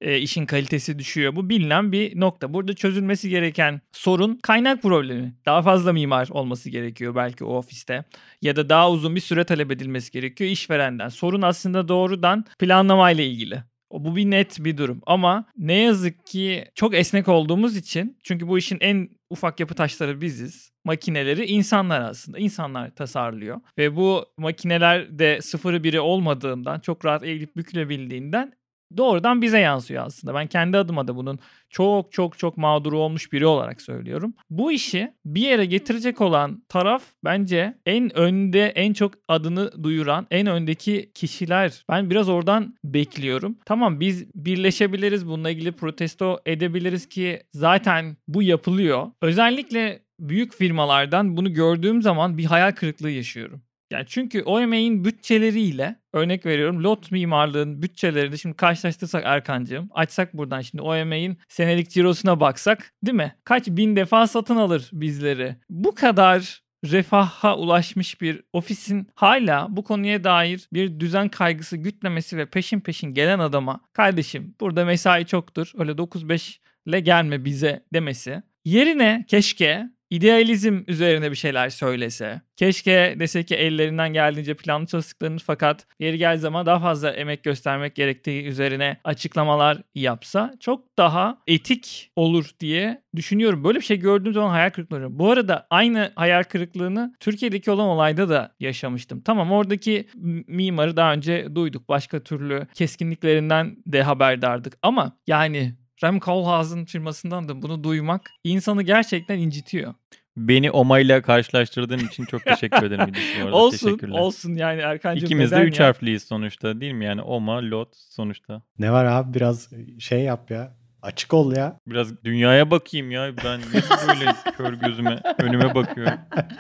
[0.04, 1.36] E, işin kalitesi düşüyor.
[1.36, 2.54] Bu bilinen bir nokta.
[2.54, 5.34] Burada çözülmesi gereken sorun kaynak problemi.
[5.46, 8.04] Daha fazla mimar olması gerekiyor belki o ofiste.
[8.42, 11.10] Ya da daha uzun bir süre talep edilmesi gerekiyor işverenden.
[11.10, 15.02] Sorun aslında doğrudan planlamayla ilgili Bu bir net bir durum.
[15.06, 20.22] Ama ne yazık ki çok esnek olduğumuz için çünkü bu işin en ufak yapı taşları
[20.22, 20.72] biziz.
[20.86, 22.38] Makineleri insanlar aslında.
[22.39, 23.62] İnsanlar tasarlıyor.
[23.78, 28.54] Ve bu makineler de sıfırı biri olmadığından çok rahat eğilip bükülebildiğinden
[28.98, 30.34] doğrudan bize yansıyor aslında.
[30.34, 34.34] Ben kendi adıma da bunun çok çok çok mağduru olmuş biri olarak söylüyorum.
[34.50, 40.48] Bu işi bir yere getirecek olan taraf bence en önde en çok adını duyuran en
[40.48, 41.86] öndeki kişiler.
[41.90, 43.58] Ben biraz oradan bekliyorum.
[43.66, 49.12] Tamam biz birleşebiliriz bununla ilgili protesto edebiliriz ki zaten bu yapılıyor.
[49.22, 53.62] Özellikle büyük firmalardan bunu gördüğüm zaman bir hayal kırıklığı yaşıyorum.
[53.94, 60.62] Yani çünkü o emeğin bütçeleriyle örnek veriyorum lot mimarlığın bütçelerini şimdi karşılaştırsak Erkancığım açsak buradan
[60.62, 63.36] şimdi o emeğin senelik cirosuna baksak değil mi?
[63.44, 65.56] Kaç bin defa satın alır bizleri.
[65.70, 72.46] Bu kadar refaha ulaşmış bir ofisin hala bu konuya dair bir düzen kaygısı gütmemesi ve
[72.46, 79.26] peşin peşin gelen adama kardeşim burada mesai çoktur öyle 9-5 ile gelme bize demesi yerine
[79.28, 82.41] keşke idealizm üzerine bir şeyler söylese.
[82.58, 87.95] Keşke dese ki ellerinden geldiğince planlı çalıştıklarını fakat yeri gel zaman daha fazla emek göstermek
[87.95, 93.63] gerektiği üzerine açıklamalar yapsa çok daha etik olur diye düşünüyorum.
[93.63, 98.30] Böyle bir şey gördüğüm zaman hayal kırıklığı Bu arada aynı hayal kırıklığını Türkiye'deki olan olayda
[98.30, 99.21] da yaşamıştım.
[99.21, 100.08] Tamam oradaki
[100.47, 101.89] mimarı daha önce duyduk.
[101.89, 104.78] Başka türlü keskinliklerinden de haberdardık.
[104.82, 109.94] Ama yani Rem Koolhaas'ın firmasından da bunu duymak insanı gerçekten incitiyor.
[110.38, 113.13] Beni Oma ile karşılaştırdığın için çok teşekkür ederim.
[113.52, 114.20] Olsun Teşekkürler.
[114.20, 115.88] olsun yani Erkan'cığım İkimiz de üç ya?
[115.88, 117.06] harfliyiz sonuçta değil mi?
[117.06, 118.62] Yani Oma, Lot sonuçta.
[118.80, 120.76] Ne var abi biraz şey yap ya.
[121.02, 121.80] Açık ol ya.
[121.88, 123.32] Biraz dünyaya bakayım ya.
[123.46, 123.62] Ben
[124.08, 126.20] böyle kör gözüme önüme bakıyorum.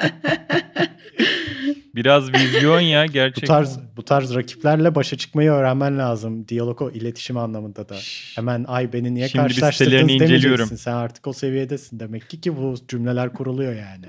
[1.95, 3.47] Biraz vizyon ya Bu gerçekten.
[3.47, 6.47] tarz bu tarz rakiplerle başa çıkmayı öğrenmen lazım.
[6.47, 7.95] Diyalog o iletişim anlamında da.
[8.35, 10.75] Hemen ay beni niye Şimdi karşılaştırdınız demeyeceksin.
[10.75, 14.05] Sen artık o seviyedesin demek ki ki bu cümleler kuruluyor yani.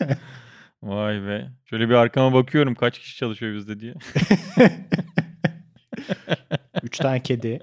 [0.82, 1.50] Vay be.
[1.70, 3.94] Şöyle bir arkama bakıyorum kaç kişi çalışıyor bizde diye.
[6.82, 7.60] Üç tane kedi,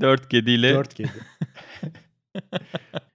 [0.00, 0.74] Dört kediyle.
[0.74, 1.10] dört kedi.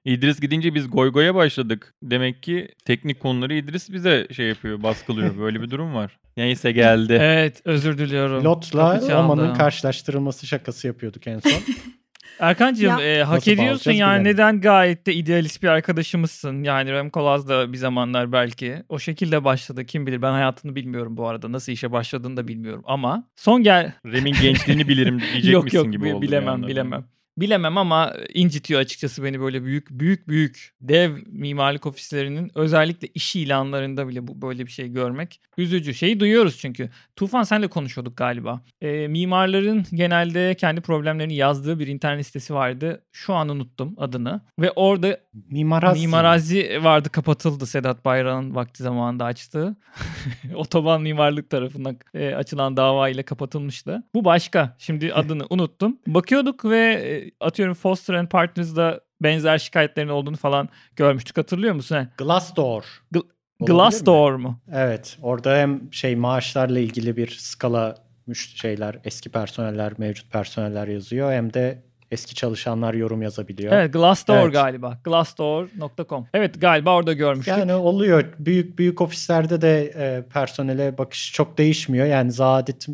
[0.09, 1.93] İdris gidince biz goygoya başladık.
[2.03, 5.37] Demek ki teknik konuları İdris bize şey yapıyor, baskılıyor.
[5.37, 6.19] Böyle bir durum var.
[6.37, 7.17] Neyse geldi.
[7.21, 8.43] Evet özür diliyorum.
[8.43, 9.31] Lot'la Kapı çaldı.
[9.33, 11.51] Oma'nın karşılaştırılması şakası yapıyorduk en son.
[12.39, 14.33] Erkancığım Ya- e, hak Nasıl ediyorsun yani bilemedim.
[14.33, 16.63] neden gayet de idealist bir arkadaşımızsın.
[16.63, 21.17] Yani Rem Koolhaas da bir zamanlar belki o şekilde başladı kim bilir ben hayatını bilmiyorum
[21.17, 25.63] bu arada nasıl işe başladığını da bilmiyorum ama son gel Rem'in gençliğini bilirim diyecek yok
[25.63, 26.21] misin yok gibi bi- oldu.
[26.21, 26.67] bir bilemem anda.
[26.67, 27.05] bilemem.
[27.41, 34.07] Bilemem ama incitiyor açıkçası beni böyle büyük büyük büyük dev mimarlık ofislerinin özellikle iş ilanlarında
[34.07, 35.93] bile bu böyle bir şey görmek üzücü.
[35.93, 36.89] Şeyi duyuyoruz çünkü.
[37.15, 38.61] Tufan senle konuşuyorduk galiba.
[38.81, 43.03] Ee, mimarların genelde kendi problemlerini yazdığı bir internet sitesi vardı.
[43.11, 44.41] Şu an unuttum adını.
[44.59, 45.19] Ve orada
[45.51, 45.99] Mimarazi.
[45.99, 49.75] Mimarazi vardı kapatıldı Sedat Bayrak'ın vakti zamanında açtığı.
[50.55, 54.03] Otoban mimarlık tarafından e, açılan dava ile kapatılmıştı.
[54.13, 54.75] Bu başka.
[54.79, 55.99] Şimdi adını unuttum.
[56.07, 61.37] Bakıyorduk ve e, atıyorum Foster and Partners'da benzer şikayetlerin olduğunu falan görmüştük.
[61.37, 61.95] Hatırlıyor musun?
[61.95, 62.07] He?
[62.17, 62.83] Glassdoor.
[63.11, 63.21] Mi?
[63.61, 64.61] Glassdoor mu?
[64.71, 65.17] Evet.
[65.21, 67.95] Orada hem şey maaşlarla ilgili bir skala
[68.33, 73.73] şeyler, eski personeller, mevcut personeller yazıyor hem de eski çalışanlar yorum yazabiliyor.
[73.73, 74.53] Evet Glassdoor Evet.
[74.53, 74.99] galiba.
[75.03, 76.27] Glassdoor.com.
[76.33, 77.57] Evet galiba orada görmüştük.
[77.57, 78.25] Yani oluyor.
[78.39, 82.05] Büyük büyük ofislerde de e, personele bakış çok değişmiyor.
[82.05, 82.87] Yani Zadet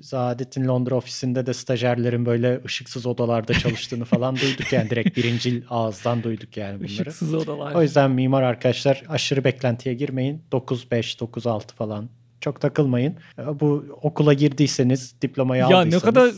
[0.00, 6.22] Zadet'in Londra ofisinde de stajyerlerin böyle ışıksız odalarda çalıştığını falan duyduk yani direkt birincil ağızdan
[6.22, 6.92] duyduk yani bunları.
[6.92, 7.74] Işıksız odalar.
[7.74, 10.42] O yüzden mimar arkadaşlar aşırı beklentiye girmeyin.
[10.52, 12.08] 9 5 9 6 falan
[12.44, 13.16] çok takılmayın.
[13.38, 16.30] E, Bu okula girdiyseniz, diplomayı ya ne aldıysanız kadar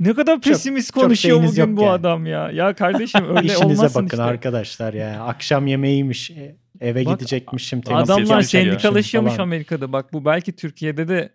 [0.00, 1.90] ne kadar pesimist çok konuşuyor şeyiniz bugün bu yani.
[1.90, 2.50] adam ya.
[2.50, 4.22] Ya kardeşim öyle işinize olmasın bakın işte.
[4.22, 5.22] arkadaşlar ya.
[5.24, 7.80] Akşam yemeğiymiş, e, eve Bak, gidecekmişim.
[7.90, 8.42] Adamlar ya.
[8.42, 9.44] sendikalaşıyormuş falan.
[9.44, 9.92] Amerika'da.
[9.92, 11.32] Bak bu belki Türkiye'de de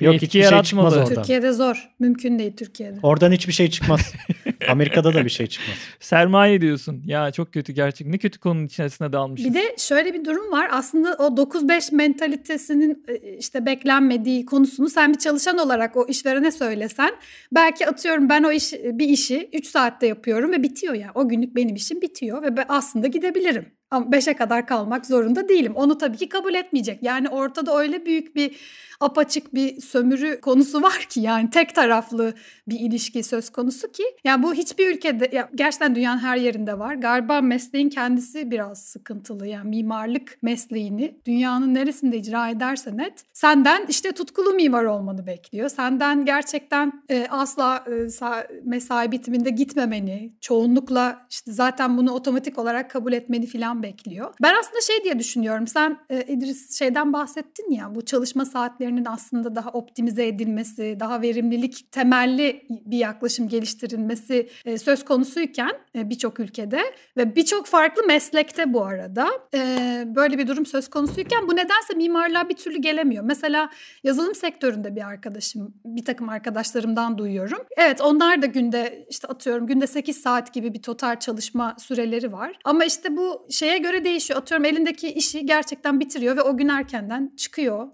[0.00, 1.14] bir Yok, etki hiçbir şey çıkmaz oradan.
[1.14, 1.90] Türkiye'de zor.
[1.98, 2.98] Mümkün değil Türkiye'de.
[3.02, 4.14] Oradan hiçbir şey çıkmaz.
[4.70, 5.76] Amerika'da da bir şey çıkmaz.
[6.00, 7.02] Sermaye diyorsun.
[7.06, 8.06] Ya çok kötü gerçek.
[8.06, 9.46] Ne kötü konunun içerisine dalmışız.
[9.46, 10.68] Bir de şöyle bir durum var.
[10.72, 17.10] Aslında o 9-5 mentalitesinin e, işte beklenmediği konusunu sen bir çalışan olarak o işverene söylesen
[17.52, 21.10] belki atıyorum ben o iş bir işi 3 saatte yapıyorum ve bitiyor ya.
[21.14, 23.66] O günlük benim işim bitiyor ve ben aslında gidebilirim.
[23.90, 25.72] Ama 5'e kadar kalmak zorunda değilim.
[25.74, 27.02] Onu tabii ki kabul etmeyecek.
[27.02, 28.56] Yani ortada öyle büyük bir
[29.00, 32.34] apaçık bir sömürü konusu var ki yani tek taraflı
[32.68, 36.94] bir ilişki söz konusu ki yani bu hiçbir ülkede ya gerçekten dünyanın her yerinde var.
[36.94, 44.12] Galiba mesleğin kendisi biraz sıkıntılı yani mimarlık mesleğini dünyanın neresinde icra edersen et senden işte
[44.12, 45.68] tutkulu mimar olmanı bekliyor.
[45.68, 53.12] Senden gerçekten e, asla e, mesai bitiminde gitmemeni, çoğunlukla işte zaten bunu otomatik olarak kabul
[53.12, 54.34] etmeni falan bekliyor.
[54.42, 55.66] Ben aslında şey diye düşünüyorum.
[55.66, 61.22] Sen e, İdris şeyden bahsettin ya bu çalışma saatleri süreçlerinin aslında daha optimize edilmesi, daha
[61.22, 66.80] verimlilik temelli bir yaklaşım geliştirilmesi e, söz konusuyken e, birçok ülkede
[67.16, 72.48] ve birçok farklı meslekte bu arada e, böyle bir durum söz konusuyken bu nedense mimarlığa
[72.48, 73.24] bir türlü gelemiyor.
[73.24, 73.70] Mesela
[74.04, 77.58] yazılım sektöründe bir arkadaşım, bir takım arkadaşlarımdan duyuyorum.
[77.76, 82.52] Evet onlar da günde işte atıyorum günde 8 saat gibi bir total çalışma süreleri var.
[82.64, 84.40] Ama işte bu şeye göre değişiyor.
[84.40, 87.88] Atıyorum elindeki işi gerçekten bitiriyor ve o gün erkenden çıkıyor.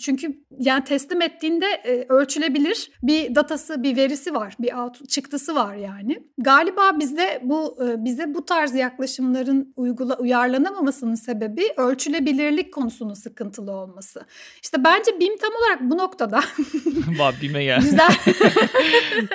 [0.00, 5.54] Çünkü çünkü yani teslim ettiğinde e, ölçülebilir bir datası, bir verisi var, bir out, çıktısı
[5.54, 6.18] var yani.
[6.38, 14.20] Galiba bizde bu e, bize bu tarz yaklaşımların uygula uyarlanamamasının sebebi ölçülebilirlik konusunun sıkıntılı olması.
[14.62, 16.40] İşte bence BİM tam olarak bu noktada.
[17.18, 17.80] Bak BİM'e gel.
[17.80, 18.10] Güzel.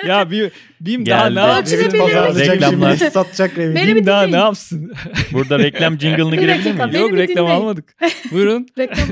[0.06, 0.50] ya BİM,
[0.80, 1.36] BİM Geldi.
[1.36, 1.76] daha ne yapsın?
[1.76, 2.48] Ölçülebilirlik.
[2.48, 2.96] Reklamlar.
[2.96, 3.56] Satacak.
[3.56, 4.92] Benim BİM daha ne yapsın?
[5.32, 6.78] Burada reklam jingle'ını girebilir?
[6.78, 7.96] Beni Yok reklam almadık.
[8.32, 8.66] Buyurun.
[8.78, 9.08] Reklam.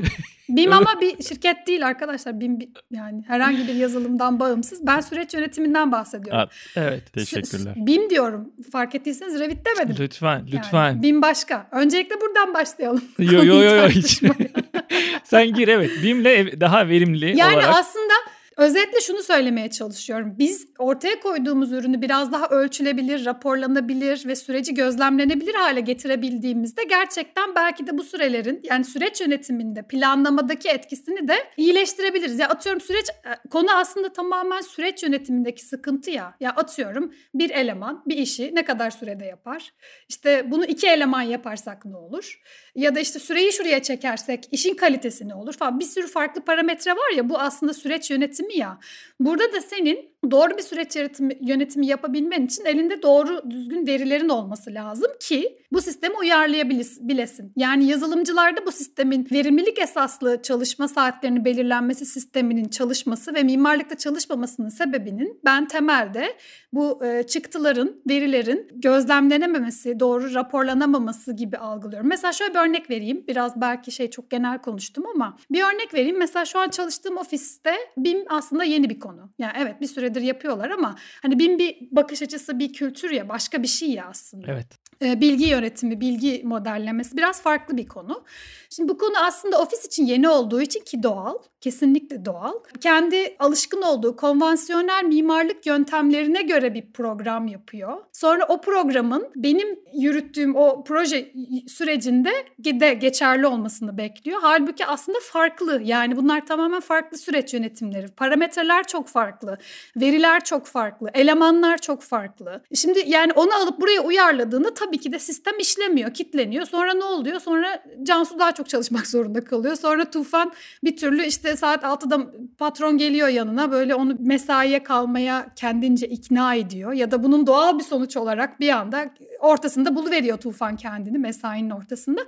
[0.49, 2.41] BİM ama bir şirket değil arkadaşlar.
[2.41, 4.87] BİM bir- yani herhangi bir yazılımdan bağımsız.
[4.87, 6.39] Ben süreç yönetiminden bahsediyorum.
[6.39, 7.13] Ha, Evet.
[7.13, 7.73] Teşekkürler.
[7.77, 8.53] BİM diyorum.
[8.73, 9.97] Fark ettiyseniz Revit demedim.
[10.05, 11.03] Lütfen, Yani lütfen.
[11.03, 11.69] BİM başka.
[11.73, 13.05] Öncelikle buradan başlayalım.
[13.19, 14.19] Yo yo yo yo hiç.
[14.19, 14.49] tartışmaya.
[15.25, 15.91] Sen gir evet.
[16.03, 17.75] BİM'le daha verimli Yani olarak.
[17.75, 18.13] aslında
[18.59, 20.35] özetle şunu söylemeye çalışıyorum.
[20.39, 27.87] Biz ortaya koyduğumuz ürünü biraz daha ölçülebilir, raporlanabilir ve süreci gözlemlenebilir hale getirebildiğimizde gerçekten belki
[27.87, 32.39] de bu sürelerin yani süreç yönetiminde planlamadaki etkisini de iyileştirebiliriz.
[32.39, 36.35] Ya atıyorum süreç e, konu aslında tamamen süreç yönetimindeki sıkıntı ya.
[36.41, 39.73] Ya atıyorum bir eleman bir işi ne kadar sürede yapar?
[40.09, 42.41] İşte bunu iki eleman yaparsak ne olur?
[42.79, 45.81] Ya da işte süreyi şuraya çekersek işin kalitesi ne olur falan.
[45.81, 48.79] Bir sürü farklı parametre var ya bu aslında süreç yönetimi ya.
[49.21, 54.75] Burada da senin doğru bir süreç yönetimi, yönetimi yapabilmen için elinde doğru düzgün verilerin olması
[54.75, 57.53] lazım ki bu sistemi uyarlayabilesin.
[57.57, 65.41] Yani yazılımcılarda bu sistemin verimlilik esaslı çalışma saatlerini belirlenmesi sisteminin çalışması ve mimarlıkta çalışmamasının sebebinin
[65.45, 66.37] ben temelde
[66.73, 72.09] bu e, çıktıların, verilerin gözlemlenememesi, doğru raporlanamaması gibi algılıyorum.
[72.09, 73.25] Mesela şöyle bir örnek vereyim.
[73.29, 76.19] Biraz belki şey çok genel konuştum ama bir örnek vereyim.
[76.19, 79.31] Mesela şu an çalıştığım ofiste BİM aslında yeni bir konu.
[79.39, 83.63] Yani evet bir süredir yapıyorlar ama hani BİM bir bakış açısı, bir kültür ya başka
[83.63, 84.88] bir şey ya aslında Evet.
[85.03, 88.25] E, bilgi yönetimi, bilgi modellemesi biraz farklı bir konu.
[88.71, 92.53] Şimdi bu konu aslında ofis için yeni olduğu için ki doğal, kesinlikle doğal.
[92.81, 97.97] Kendi alışkın olduğu konvansiyonel mimarlık yöntemlerine göre bir program yapıyor.
[98.13, 101.33] Sonra o programın benim yürüttüğüm o proje
[101.69, 104.39] sürecinde de geçerli olmasını bekliyor.
[104.43, 105.81] Halbuki aslında farklı.
[105.85, 108.09] Yani bunlar tamamen farklı süreç yönetimleri.
[108.09, 109.59] Parametreler çok farklı.
[109.97, 111.11] Veriler çok farklı.
[111.15, 112.63] Elemanlar çok farklı.
[112.75, 116.67] Şimdi yani onu alıp buraya uyarladığında tabii ki de sistem işlemiyor, kitleniyor.
[116.67, 117.41] Sonra ne oluyor?
[117.41, 119.77] Sonra Cansu daha çok çalışmak zorunda kalıyor.
[119.77, 120.53] Sonra Tufan
[120.85, 126.93] bir türlü işte saat 6'da patron geliyor yanına böyle onu mesaiye kalmaya kendince ikna ediyor.
[126.93, 132.21] Ya da bunun doğal bir sonuç olarak bir anda ortasında buluveriyor Tufan kendini mesainin ortasında.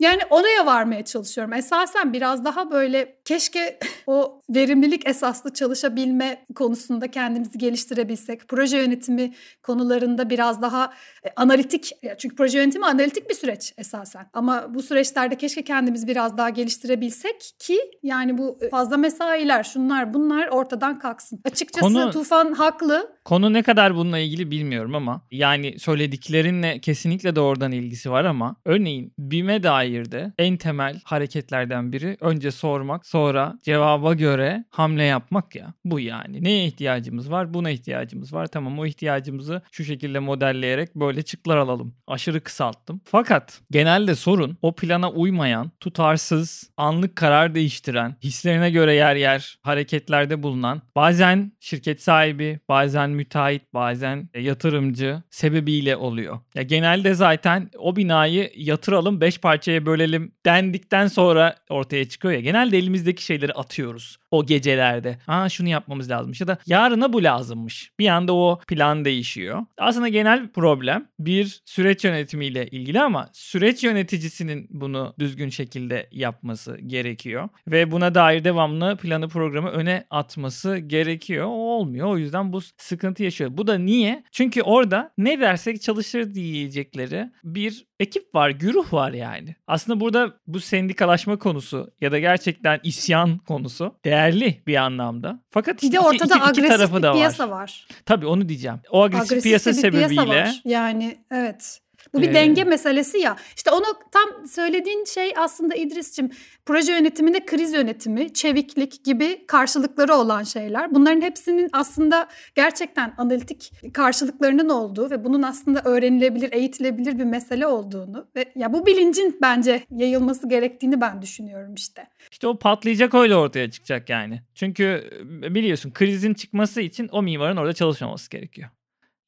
[0.00, 1.52] Yani oraya varmaya çalışıyorum.
[1.52, 8.48] Esasen biraz daha böyle keşke o verimlilik esaslı çalışabilme konusunda kendimizi geliştirebilsek.
[8.48, 10.92] Proje yönetimi konularında biraz daha
[11.24, 11.90] e, analitik.
[12.18, 14.26] Çünkü proje yönetimi analitik bir süreç esasen.
[14.32, 20.48] Ama bu süreçlerde keşke kendimizi biraz daha geliştirebilsek ki yani bu fazla mesailer, şunlar bunlar
[20.48, 21.40] ortadan kalksın.
[21.44, 23.12] Açıkçası Konu- Tufan haklı.
[23.24, 29.12] Konu ne kadar bununla ilgili bilmiyorum ama yani söylediklerinle kesinlikle doğrudan ilgisi var ama örneğin
[29.18, 35.74] BİM'e dair de en temel hareketlerden biri önce sormak sonra cevaba göre hamle yapmak ya.
[35.84, 36.44] Bu yani.
[36.44, 37.54] Neye ihtiyacımız var?
[37.54, 38.46] Buna ihtiyacımız var.
[38.46, 41.94] Tamam o ihtiyacımızı şu şekilde modelleyerek böyle çıktılar alalım.
[42.06, 43.00] Aşırı kısalttım.
[43.04, 50.42] Fakat genelde sorun o plana uymayan, tutarsız, anlık karar değiştiren, hislerine göre yer yer hareketlerde
[50.42, 56.38] bulunan, bazen şirket sahibi, bazen müteahhit, bazen yatırımcı sebebiyle oluyor.
[56.54, 62.40] Ya genelde zaten o binayı yatıralım 5 parçaya ikiye bölelim dendikten sonra ortaya çıkıyor ya.
[62.40, 65.18] Genelde elimizdeki şeyleri atıyoruz o gecelerde.
[65.26, 67.92] Aa şunu yapmamız lazımmış ya da yarına bu lazımmış.
[67.98, 69.66] Bir anda o plan değişiyor.
[69.78, 77.48] Aslında genel problem bir süreç yönetimiyle ilgili ama süreç yöneticisinin bunu düzgün şekilde yapması gerekiyor.
[77.66, 81.46] Ve buna dair devamlı planı programı öne atması gerekiyor.
[81.46, 82.08] O olmuyor.
[82.08, 83.50] O yüzden bu sıkıntı yaşıyor.
[83.52, 84.24] Bu da niye?
[84.32, 89.56] Çünkü orada ne dersek çalışır diyecekleri bir ekip var, güruh var yani.
[89.70, 95.40] Aslında burada bu sendikalaşma konusu ya da gerçekten isyan konusu değerli bir anlamda.
[95.50, 97.14] Fakat Bir de iki- ortada iki, iki agresif tarafı bir da var.
[97.16, 97.86] piyasa var.
[98.06, 98.76] Tabii onu diyeceğim.
[98.90, 100.60] O agresif, Agresif piyasa bir piyasa sebebiyle var.
[100.64, 101.80] Yani evet.
[102.14, 103.36] Bu bir Ee, denge meselesi ya.
[103.56, 106.30] İşte onu tam söylediğin şey aslında İdris'cim
[106.66, 110.94] proje yönetiminde kriz yönetimi, çeviklik gibi karşılıkları olan şeyler.
[110.94, 118.26] Bunların hepsinin aslında gerçekten analitik karşılıklarının olduğu ve bunun aslında öğrenilebilir, eğitilebilir bir mesele olduğunu
[118.36, 122.06] ve ya bu bilincin bence yayılması gerektiğini ben düşünüyorum işte.
[122.30, 124.42] İşte o patlayacak öyle ortaya çıkacak yani.
[124.54, 125.10] Çünkü
[125.42, 128.68] e, biliyorsun krizin çıkması için o mimarın orada çalışmaması gerekiyor.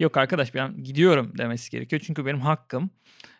[0.02, 2.02] Yok arkadaş ben gidiyorum demesi gerekiyor.
[2.06, 2.90] Çünkü benim hakkım.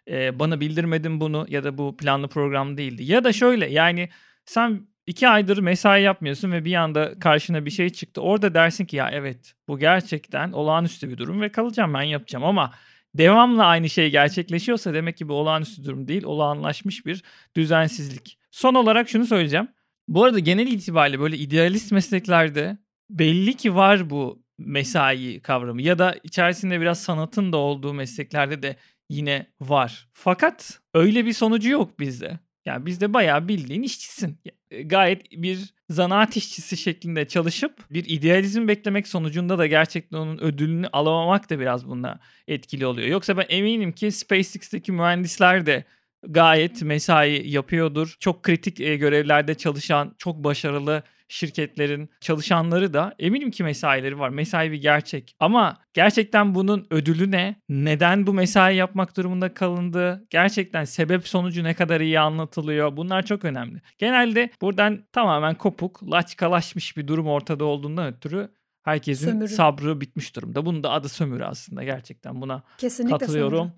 [0.09, 3.05] Ee, bana bildirmedin bunu ya da bu planlı program değildi.
[3.05, 4.09] Ya da şöyle yani
[4.45, 8.21] sen iki aydır mesai yapmıyorsun ve bir anda karşına bir şey çıktı.
[8.21, 12.73] Orada dersin ki ya evet bu gerçekten olağanüstü bir durum ve kalacağım ben yapacağım ama
[13.15, 17.23] devamlı aynı şey gerçekleşiyorsa demek ki bu olağanüstü durum değil olağanlaşmış bir
[17.57, 18.39] düzensizlik.
[18.51, 19.69] Son olarak şunu söyleyeceğim.
[20.09, 22.79] Bu arada genel itibariyle böyle idealist mesleklerde
[23.11, 28.77] belli ki var bu mesai kavramı ya da içerisinde biraz sanatın da olduğu mesleklerde de
[29.09, 30.09] yine var.
[30.13, 32.39] Fakat öyle bir sonucu yok bizde.
[32.65, 34.39] Yani bizde bayağı bildiğin işçisin.
[34.71, 40.89] E, Gayet bir zanaat işçisi şeklinde çalışıp bir idealizm beklemek sonucunda da gerçekten onun ödülünü
[40.93, 43.09] alamamak da biraz bunda etkili oluyor.
[43.09, 45.85] Yoksa ben eminim ki SpaceX'teki mühendisler de
[46.29, 48.17] gayet mesai yapıyordur.
[48.21, 54.29] Çok kritik e, görevlerde çalışan, çok başarılı şirketlerin çalışanları da eminim ki mesaileri var.
[54.29, 55.35] Mesai bir gerçek.
[55.41, 57.57] Ama gerçekten bunun ödülü ne?
[57.69, 60.27] Neden bu mesai yapmak durumunda kalındı?
[60.31, 62.97] Gerçekten sebep sonucu ne kadar iyi anlatılıyor?
[62.97, 63.81] Bunlar çok önemli.
[63.99, 68.49] Genelde buradan tamamen kopuk, laçkalaşmış bir durum ortada olduğundan ötürü
[68.83, 69.49] herkesin Sömürü.
[69.49, 70.67] sabrı bitmiş durumda.
[70.67, 73.59] Bunun da adı sömürü aslında gerçekten buna Kesinlikle katılıyorum.
[73.59, 73.73] sanırım.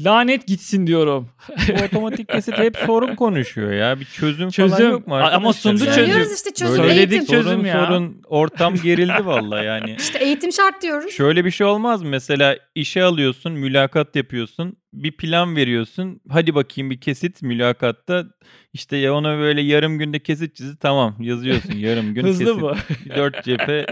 [0.00, 1.28] Lanet gitsin diyorum.
[1.68, 4.00] Bu otomatik kesit hep sorun konuşuyor ya.
[4.00, 4.90] Bir çözüm, falan Çözüm.
[4.90, 5.52] yok mu Ama arkadaşlar?
[5.52, 6.04] sundu Yani çözüm.
[6.06, 7.26] Söylüyoruz işte çözüm Böyle Söyledik eğitim.
[7.36, 7.86] çözüm sorun, ya.
[7.86, 9.96] sorun ortam gerildi valla yani.
[9.98, 11.12] İşte eğitim şart diyoruz.
[11.12, 12.08] Şöyle bir şey olmaz mı?
[12.08, 16.20] Mesela işe alıyorsun, mülakat yapıyorsun, bir plan veriyorsun.
[16.28, 18.24] Hadi bakayım bir kesit mülakatta.
[18.72, 22.62] İşte ya ona böyle yarım günde kesit çizi tamam yazıyorsun yarım gün Hızlı kesit.
[22.62, 22.74] mı?
[23.16, 23.86] Dört cephe.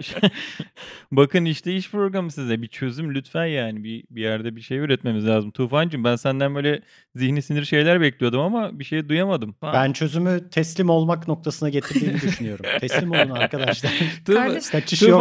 [1.12, 5.26] Bakın işte iş programı size bir çözüm lütfen yani bir, bir yerde bir şey üretmemiz
[5.26, 5.50] lazım.
[5.50, 6.80] Tufancığım ben senden böyle
[7.16, 9.54] zihni sinir şeyler bekliyordum ama bir şey duyamadım.
[9.62, 12.66] Ben çözümü teslim olmak noktasına getirdiğini düşünüyorum.
[12.80, 13.92] teslim olun arkadaşlar.
[14.26, 14.46] Tufan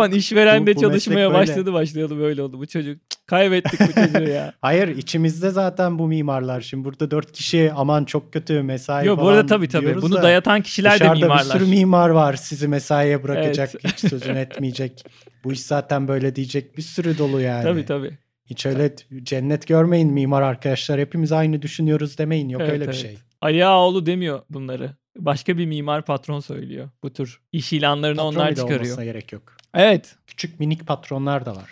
[0.07, 0.15] yok.
[0.15, 2.59] işveren de Bu- bu çalışmaya başladı başlayalı böyle oldu.
[2.59, 2.97] Bu çocuk
[3.29, 4.53] kaybettik bu çocuğu ya.
[4.61, 6.61] Hayır içimizde zaten bu mimarlar.
[6.61, 10.01] Şimdi burada dört kişi aman çok kötü mesai Yok bu falan arada tabii tabii.
[10.01, 11.45] Bunu da dayatan kişiler de dışarıda mimarlar.
[11.55, 13.93] bir sürü mimar var sizi mesaiye bırakacak Evet.
[13.93, 15.05] hiç sözünü etmeyecek.
[15.43, 17.63] Bu iş zaten böyle diyecek bir sürü dolu yani.
[17.63, 18.17] Tabii tabii.
[18.45, 20.99] Hiç öyle cennet görmeyin mimar arkadaşlar.
[20.99, 22.49] Hepimiz aynı düşünüyoruz demeyin.
[22.49, 23.01] Yok Evet, öyle bir evet.
[23.01, 23.17] şey.
[23.41, 24.91] Ali Ağaoğlu demiyor bunları.
[25.17, 26.89] Başka bir mimar patron söylüyor.
[27.03, 28.79] Bu tür iş ilanlarını Patron onlar çıkarıyor.
[28.79, 29.57] olmasına gerek yok.
[29.73, 30.15] Evet.
[30.27, 31.69] Küçük minik patronlar da var.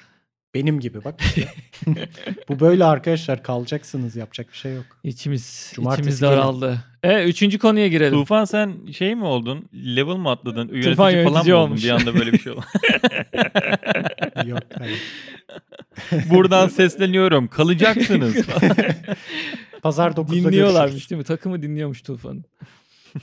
[0.53, 1.47] Benim gibi bak işte.
[2.49, 4.85] Bu böyle arkadaşlar kalacaksınız yapacak bir şey yok.
[5.03, 6.83] İçimiz, Cumartesi içimiz daraldı.
[7.03, 8.13] Evet üçüncü konuya girelim.
[8.19, 9.69] Tufan sen şey mi oldun?
[9.73, 10.67] Level mi atladın?
[10.67, 11.67] Yönetici Tufan falan yönetici mı oldun?
[11.69, 11.83] olmuş.
[11.83, 12.65] Bir anda böyle bir şey oldu.
[14.45, 14.99] Yok hayır.
[16.29, 17.47] Buradan sesleniyorum.
[17.47, 18.35] Kalacaksınız.
[19.81, 21.09] Pazar 9'da Dinliyorlarmış görüşürüz.
[21.09, 21.25] değil mi?
[21.25, 22.45] Takımı dinliyormuş Tufan'ın.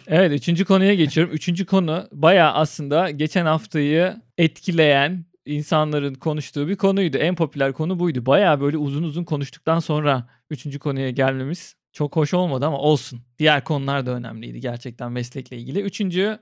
[0.06, 1.32] evet üçüncü konuya geçiyorum.
[1.34, 7.16] Üçüncü konu bayağı aslında geçen haftayı etkileyen insanların konuştuğu bir konuydu.
[7.16, 8.26] En popüler konu buydu.
[8.26, 13.20] Bayağı böyle uzun uzun konuştuktan sonra üçüncü konuya gelmemiz çok hoş olmadı ama olsun.
[13.38, 15.80] Diğer konular da önemliydi gerçekten meslekle ilgili.
[15.80, 16.38] Üçüncü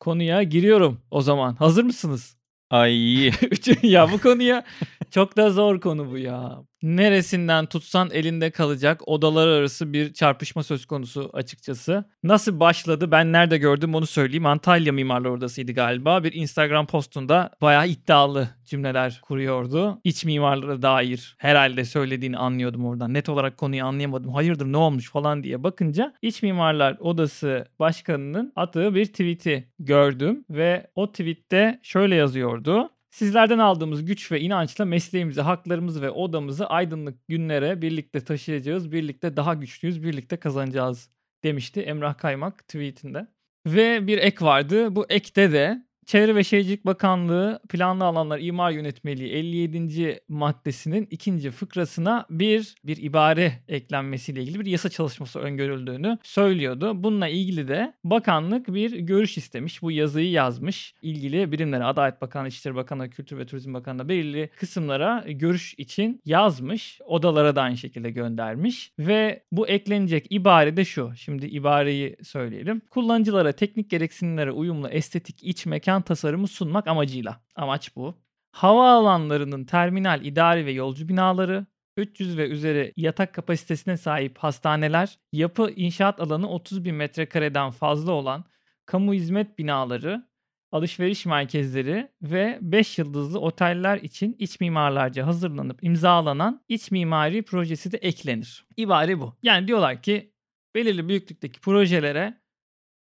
[0.00, 1.54] konuya giriyorum o zaman.
[1.54, 2.36] Hazır mısınız?
[2.70, 3.24] Ay
[3.82, 4.64] ya bu konuya
[5.10, 6.58] çok da zor konu bu ya.
[6.82, 12.04] Neresinden tutsan elinde kalacak odalar arası bir çarpışma söz konusu açıkçası.
[12.22, 14.46] Nasıl başladı ben nerede gördüm onu söyleyeyim.
[14.46, 16.24] Antalya Mimarlar Odası'ydı galiba.
[16.24, 20.00] Bir Instagram postunda bayağı iddialı cümleler kuruyordu.
[20.04, 23.14] İç mimarlara dair herhalde söylediğini anlıyordum oradan.
[23.14, 24.34] Net olarak konuyu anlayamadım.
[24.34, 30.90] Hayırdır ne olmuş falan diye bakınca İç Mimarlar Odası Başkanı'nın attığı bir tweet'i gördüm ve
[30.94, 32.90] o tweette şöyle yazıyordu.
[33.10, 38.92] Sizlerden aldığımız güç ve inançla mesleğimizi, haklarımızı ve odamızı aydınlık günlere birlikte taşıyacağız.
[38.92, 41.10] Birlikte daha güçlüyüz, birlikte kazanacağız
[41.44, 43.26] demişti Emrah Kaymak tweetinde.
[43.66, 44.96] Ve bir ek vardı.
[44.96, 50.20] Bu ekte de Çevre ve Şehircilik Bakanlığı planlı alanlar imar yönetmeliği 57.
[50.28, 57.02] maddesinin ikinci fıkrasına bir bir ibare eklenmesiyle ilgili bir yasa çalışması öngörüldüğünü söylüyordu.
[57.02, 59.82] Bununla ilgili de bakanlık bir görüş istemiş.
[59.82, 60.94] Bu yazıyı yazmış.
[61.02, 67.00] İlgili birimlere Adalet Bakanlığı, İçişleri Bakanlığı, Kültür ve Turizm Bakanlığı belirli kısımlara görüş için yazmış.
[67.06, 68.92] Odalara da aynı şekilde göndermiş.
[68.98, 71.12] Ve bu eklenecek ibare de şu.
[71.16, 72.82] Şimdi ibareyi söyleyelim.
[72.90, 77.40] Kullanıcılara teknik gereksinimlere uyumlu estetik iç mekan tasarımı sunmak amacıyla.
[77.56, 78.14] Amaç bu.
[78.52, 86.20] Havaalanlarının terminal, idari ve yolcu binaları, 300 ve üzeri yatak kapasitesine sahip hastaneler, yapı inşaat
[86.20, 88.44] alanı 30 bin metrekareden fazla olan
[88.86, 90.28] kamu hizmet binaları,
[90.72, 97.96] alışveriş merkezleri ve 5 yıldızlı oteller için iç mimarlarca hazırlanıp imzalanan iç mimari projesi de
[97.96, 98.66] eklenir.
[98.76, 99.36] İbare bu.
[99.42, 100.32] Yani diyorlar ki
[100.74, 102.37] belirli büyüklükteki projelere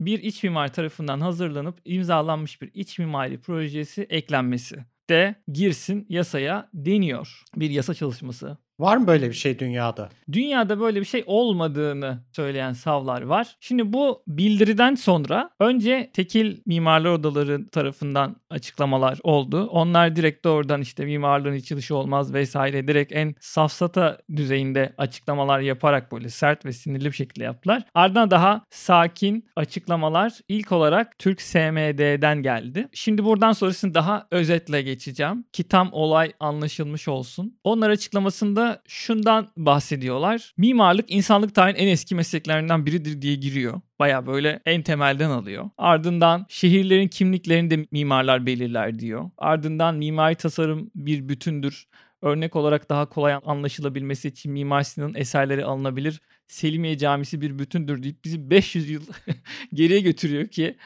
[0.02, 7.44] bir iç mimar tarafından hazırlanıp imzalanmış bir iç mimari projesi eklenmesi de girsin yasaya deniyor.
[7.56, 10.10] Bir yasa çalışması Var mı böyle bir şey dünyada?
[10.32, 13.56] Dünyada böyle bir şey olmadığını söyleyen savlar var.
[13.60, 19.68] Şimdi bu bildiriden sonra önce tekil mimarlar odaları tarafından açıklamalar oldu.
[19.68, 26.30] Onlar direkt doğrudan işte mimarlığın içi olmaz vesaire direkt en safsata düzeyinde açıklamalar yaparak böyle
[26.30, 27.84] sert ve sinirli bir şekilde yaptılar.
[27.94, 32.88] Ardından daha sakin açıklamalar ilk olarak Türk SMD'den geldi.
[32.94, 37.60] Şimdi buradan sonrasını daha özetle geçeceğim ki tam olay anlaşılmış olsun.
[37.64, 40.54] Onlar açıklamasında şundan bahsediyorlar.
[40.58, 43.82] Mimarlık insanlık tarihinin en eski mesleklerinden biridir diye giriyor.
[44.00, 45.70] Baya böyle en temelden alıyor.
[45.78, 49.30] Ardından şehirlerin kimliklerini de mimarlar belirler diyor.
[49.38, 51.88] Ardından mimari tasarım bir bütündür.
[52.22, 56.22] Örnek olarak daha kolay anlaşılabilmesi için Mimar Sinan'ın eserleri alınabilir.
[56.48, 59.02] Selimiye Camisi bir bütündür deyip bizi 500 yıl
[59.74, 60.78] geriye götürüyor ki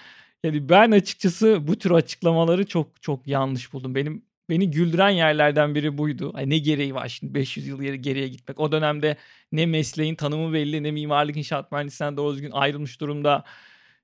[0.44, 3.96] yani ben açıkçası bu tür açıklamaları çok çok yanlış buldum.
[3.96, 6.32] Benim beni güldüren yerlerden biri buydu.
[6.34, 8.60] Ay ne gereği var şimdi 500 yıl geriye gitmek.
[8.60, 9.18] O dönemde
[9.52, 13.43] ne mesleğin tanımı belli ne mimarlık inşaat mühendisinden doğru düzgün ayrılmış durumda.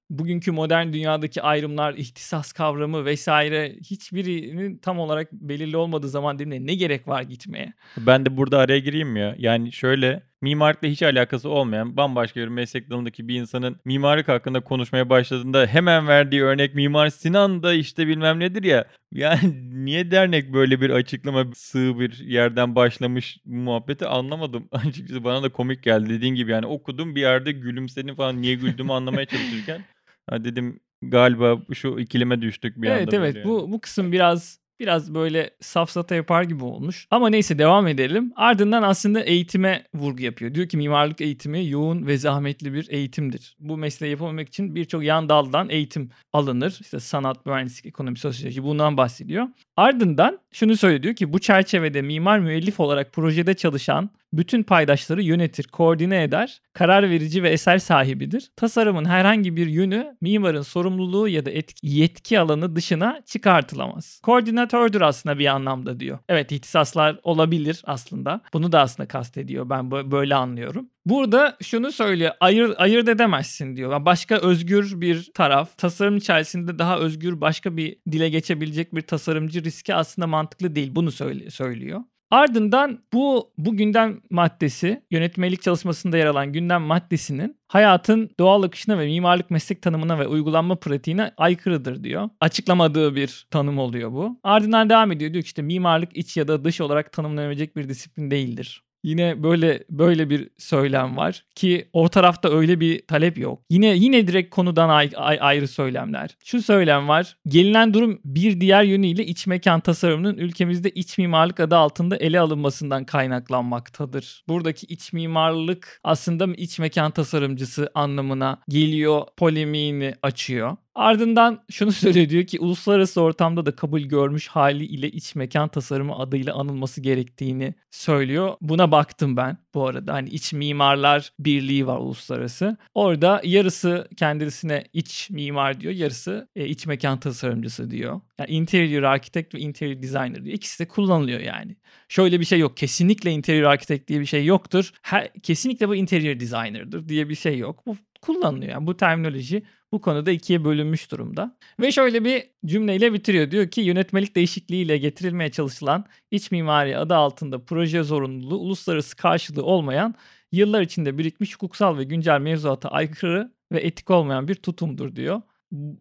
[0.10, 6.76] Bugünkü modern dünyadaki ayrımlar, ihtisas kavramı vesaire hiçbirinin tam olarak belirli olmadığı zaman değil ne
[6.76, 7.74] gerek var gitmeye?
[7.98, 9.36] Ben de burada araya gireyim ya.
[9.38, 15.10] Yani şöyle mimarlıkla hiç alakası olmayan bambaşka bir meslek dalındaki bir insanın mimarlık hakkında konuşmaya
[15.10, 18.86] başladığında hemen verdiği örnek Mimar Sinan da işte bilmem nedir ya.
[19.14, 24.68] Yani niye dernek böyle bir açıklama sığ bir yerden başlamış muhabbeti anlamadım.
[24.72, 26.10] Açıkçası bana da komik geldi.
[26.10, 29.82] Dediğin gibi yani okudum bir yerde gülümsedim falan niye güldüğümü anlamaya çalışırken.
[30.30, 33.16] Ha dedim galiba şu ikilime düştük bir evet, anda.
[33.16, 33.46] Evet evet yani.
[33.46, 37.08] bu, bu kısım biraz biraz böyle safsata yapar gibi olmuş.
[37.12, 38.34] Ama neyse devam edelim.
[38.36, 40.54] Ardından aslında eğitime vurgu yapıyor.
[40.54, 43.56] Diyor ki mimarlık eğitimi yoğun ve zahmetli bir eğitimdir.
[43.60, 46.78] Bu mesleği yapabilmek için birçok yan daldan eğitim alınır.
[46.82, 49.48] İşte sanat, mühendislik, ekonomi, sosyoloji bundan bahsediyor.
[49.82, 56.24] Ardından şunu diyor ki bu çerçevede mimar müellif olarak projede çalışan bütün paydaşları yönetir, koordine
[56.24, 58.52] eder, karar verici ve eser sahibidir.
[58.56, 64.20] Tasarımın herhangi bir yönü mimarın sorumluluğu ya da etki, yetki alanı dışına çıkartılamaz.
[64.24, 66.20] Koordinatördür aslında bir anlamda diyor.
[66.30, 68.42] Evet ihtisaslar olabilir aslında.
[68.54, 69.70] Bunu da aslında kastediyor.
[69.70, 70.90] Ben böyle anlıyorum.
[71.06, 72.32] Burada şunu söylüyor.
[72.40, 74.06] Ayır, ayırt edemezsin diyor.
[74.06, 75.78] Başka özgür bir taraf.
[75.78, 80.96] Tasarım içerisinde daha özgür başka bir dile geçebilecek bir tasarımcı riski aslında mantıklı değil.
[80.96, 81.12] Bunu
[81.52, 82.02] söylüyor.
[82.32, 89.06] Ardından bu bu gündem maddesi yönetmelik çalışmasında yer alan gündem maddesinin hayatın doğal akışına ve
[89.06, 92.30] mimarlık meslek tanımına ve uygulanma pratiğine aykırıdır diyor.
[92.40, 94.40] Açıklamadığı bir tanım oluyor bu.
[94.44, 98.32] Ardından devam ediyor diyor ki işte mimarlık iç ya da dış olarak tanımlanabilecek bir disiplin
[98.32, 98.84] değildir.
[99.04, 103.62] Yine böyle böyle bir söylem var ki o tarafta öyle bir talep yok.
[103.70, 106.38] Yine yine direkt konudan ay, ay, ayrı söylemler.
[106.46, 107.38] Şu söylem var.
[107.48, 113.06] Gelinen durum bir diğer yönüyle iç mekan tasarımının ülkemizde iç mimarlık adı altında ele alınmasından
[113.06, 114.44] kaynaklanmaktadır.
[114.48, 120.78] Buradaki iç mimarlık aslında iç mekan tasarımcısı anlamına geliyor polemiğini açıyor.
[120.96, 126.16] Ardından şunu söylüyor diyor ki uluslararası ortamda da kabul görmüş hali ile iç mekan tasarımı
[126.16, 128.56] adıyla anılması gerektiğini söylüyor.
[128.62, 130.14] Buna baktım ben bu arada.
[130.14, 132.78] Hani iç mimarlar birliği var uluslararası.
[132.94, 138.22] Orada yarısı kendisine iç mimar diyor, yarısı e, iç mekan tasarımcısı diyor.
[138.40, 140.56] Yani interior architect ve interior designer diyor.
[140.56, 141.76] İkisi de kullanılıyor yani.
[142.10, 142.78] Şöyle bir şey yok.
[142.78, 144.92] Kesinlikle interior architect diye bir şey yoktur.
[145.02, 147.86] Her, kesinlikle bu interior designer'dır diye bir şey yok.
[147.86, 148.72] Bu kullanılıyor.
[148.72, 151.58] Yani bu terminoloji bu konuda ikiye bölünmüş durumda.
[151.80, 153.52] Ve şöyle bir cümleyle bitiriyor.
[153.52, 160.16] Diyor ki yönetmelik değişikliğiyle getirilmeye çalışılan iç mimari adı altında proje zorunluluğu uluslararası karşılığı olmayan
[160.52, 165.42] yıllar içinde birikmiş hukuksal ve güncel mevzuata aykırı ve etik olmayan bir tutumdur diyor.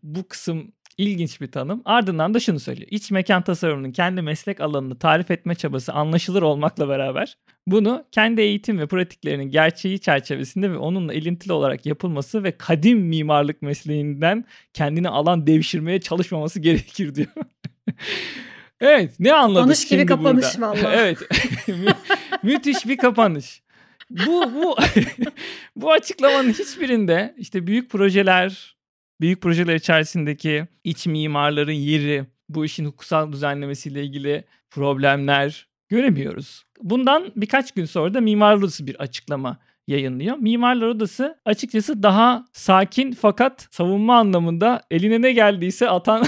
[0.02, 1.82] Bu kısım ilginç bir tanım.
[1.84, 2.88] Ardından da şunu söylüyor.
[2.90, 7.36] İç mekan tasarımının kendi meslek alanını tarif etme çabası anlaşılır olmakla beraber
[7.66, 13.62] bunu kendi eğitim ve pratiklerinin gerçeği çerçevesinde ve onunla ilintili olarak yapılması ve kadim mimarlık
[13.62, 14.44] mesleğinden
[14.74, 17.28] kendini alan devşirmeye çalışmaması gerekir diyor.
[18.80, 20.68] evet ne anladık şimdi gibi kapanış burada?
[20.68, 20.96] vallahi.
[20.96, 21.18] evet.
[21.68, 21.94] Mü-
[22.42, 23.62] müthiş bir kapanış.
[24.10, 24.76] Bu bu
[25.76, 28.76] bu açıklamanın hiçbirinde işte büyük projeler,
[29.20, 36.64] büyük projeler içerisindeki iç mimarların yeri, bu işin hukuksal düzenlemesiyle ilgili problemler göremiyoruz.
[36.82, 40.36] Bundan birkaç gün sonra da Mimarlar Odası bir açıklama yayınlıyor.
[40.36, 46.26] Mimarlar Odası açıkçası daha sakin fakat savunma anlamında eline ne geldiyse atan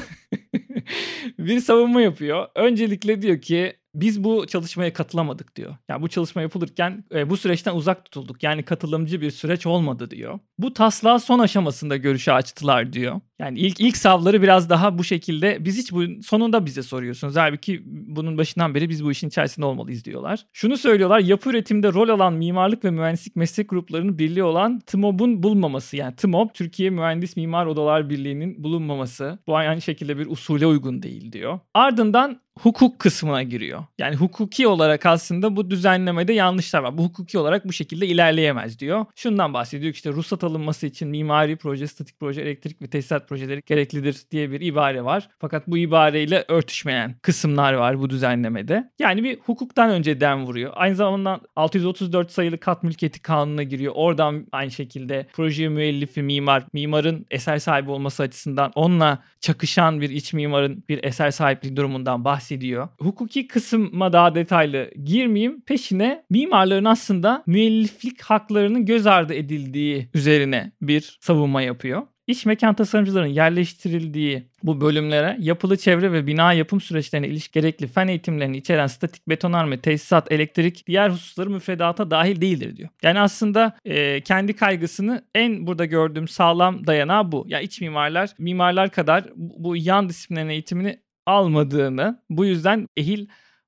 [1.38, 2.46] bir savunma yapıyor.
[2.54, 5.76] Öncelikle diyor ki biz bu çalışmaya katılamadık diyor.
[5.88, 8.42] Yani bu çalışma yapılırken e, bu süreçten uzak tutulduk.
[8.42, 10.38] Yani katılımcı bir süreç olmadı diyor.
[10.58, 13.20] Bu taslağı son aşamasında görüşe açtılar diyor.
[13.42, 17.36] Yani ilk ilk savları biraz daha bu şekilde biz hiç bu sonunda bize soruyorsunuz.
[17.36, 20.46] Halbuki bunun başından beri biz bu işin içerisinde olmalıyız diyorlar.
[20.52, 25.96] Şunu söylüyorlar yapı üretimde rol alan mimarlık ve mühendislik meslek gruplarının birliği olan TMOB'un bulunmaması.
[25.96, 29.38] Yani TMOB Türkiye Mühendis Mimar Odalar Birliği'nin bulunmaması.
[29.46, 31.60] Bu aynı şekilde bir usule uygun değil diyor.
[31.74, 33.84] Ardından hukuk kısmına giriyor.
[33.98, 36.98] Yani hukuki olarak aslında bu düzenlemede yanlışlar var.
[36.98, 39.06] Bu hukuki olarak bu şekilde ilerleyemez diyor.
[39.16, 43.62] Şundan bahsediyor ki işte ruhsat alınması için mimari proje, statik proje, elektrik ve tesisat projeleri
[43.66, 45.28] gereklidir diye bir ibare var.
[45.38, 48.90] Fakat bu ibareyle örtüşmeyen kısımlar var bu düzenlemede.
[48.98, 50.72] Yani bir hukuktan önce dem vuruyor.
[50.74, 53.92] Aynı zamanda 634 sayılı kat mülkiyeti kanununa giriyor.
[53.96, 60.32] Oradan aynı şekilde proje müellifi mimar, mimarın eser sahibi olması açısından onunla çakışan bir iç
[60.32, 62.88] mimarın bir eser sahipliği durumundan bahsediyor.
[62.98, 65.60] Hukuki kısma daha detaylı girmeyeyim.
[65.60, 72.02] Peşine mimarların aslında müelliflik haklarının göz ardı edildiği üzerine bir savunma yapıyor.
[72.26, 78.08] İç mekan tasarımcıların yerleştirildiği bu bölümlere yapılı çevre ve bina yapım süreçlerine ilişkin gerekli fen
[78.08, 82.88] eğitimlerini içeren statik betonarme, tesisat, elektrik, diğer hususları müfredata dahil değildir diyor.
[83.02, 87.44] Yani aslında e, kendi kaygısını en burada gördüğüm sağlam dayanağı bu.
[87.46, 93.26] Ya yani iç mimarlar, mimarlar kadar bu, bu yan disiplinlerin eğitimini almadığını, bu yüzden ehil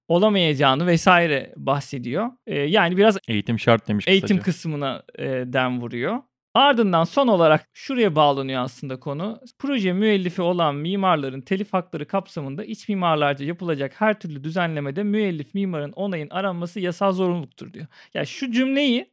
[0.09, 2.30] olamayacağını vesaire bahsediyor.
[2.46, 4.44] E, yani biraz Eğitim şart demiş eğitim kısaca.
[4.44, 6.18] kısmına e, dem vuruyor.
[6.55, 9.40] Ardından son olarak şuraya bağlanıyor aslında konu.
[9.59, 15.92] Proje müellifi olan mimarların telif hakları kapsamında iç mimarlarca yapılacak her türlü düzenlemede müellif mimarın
[15.92, 17.86] onayın aranması yasal zorunluluktur diyor.
[18.14, 19.12] Ya şu cümleyi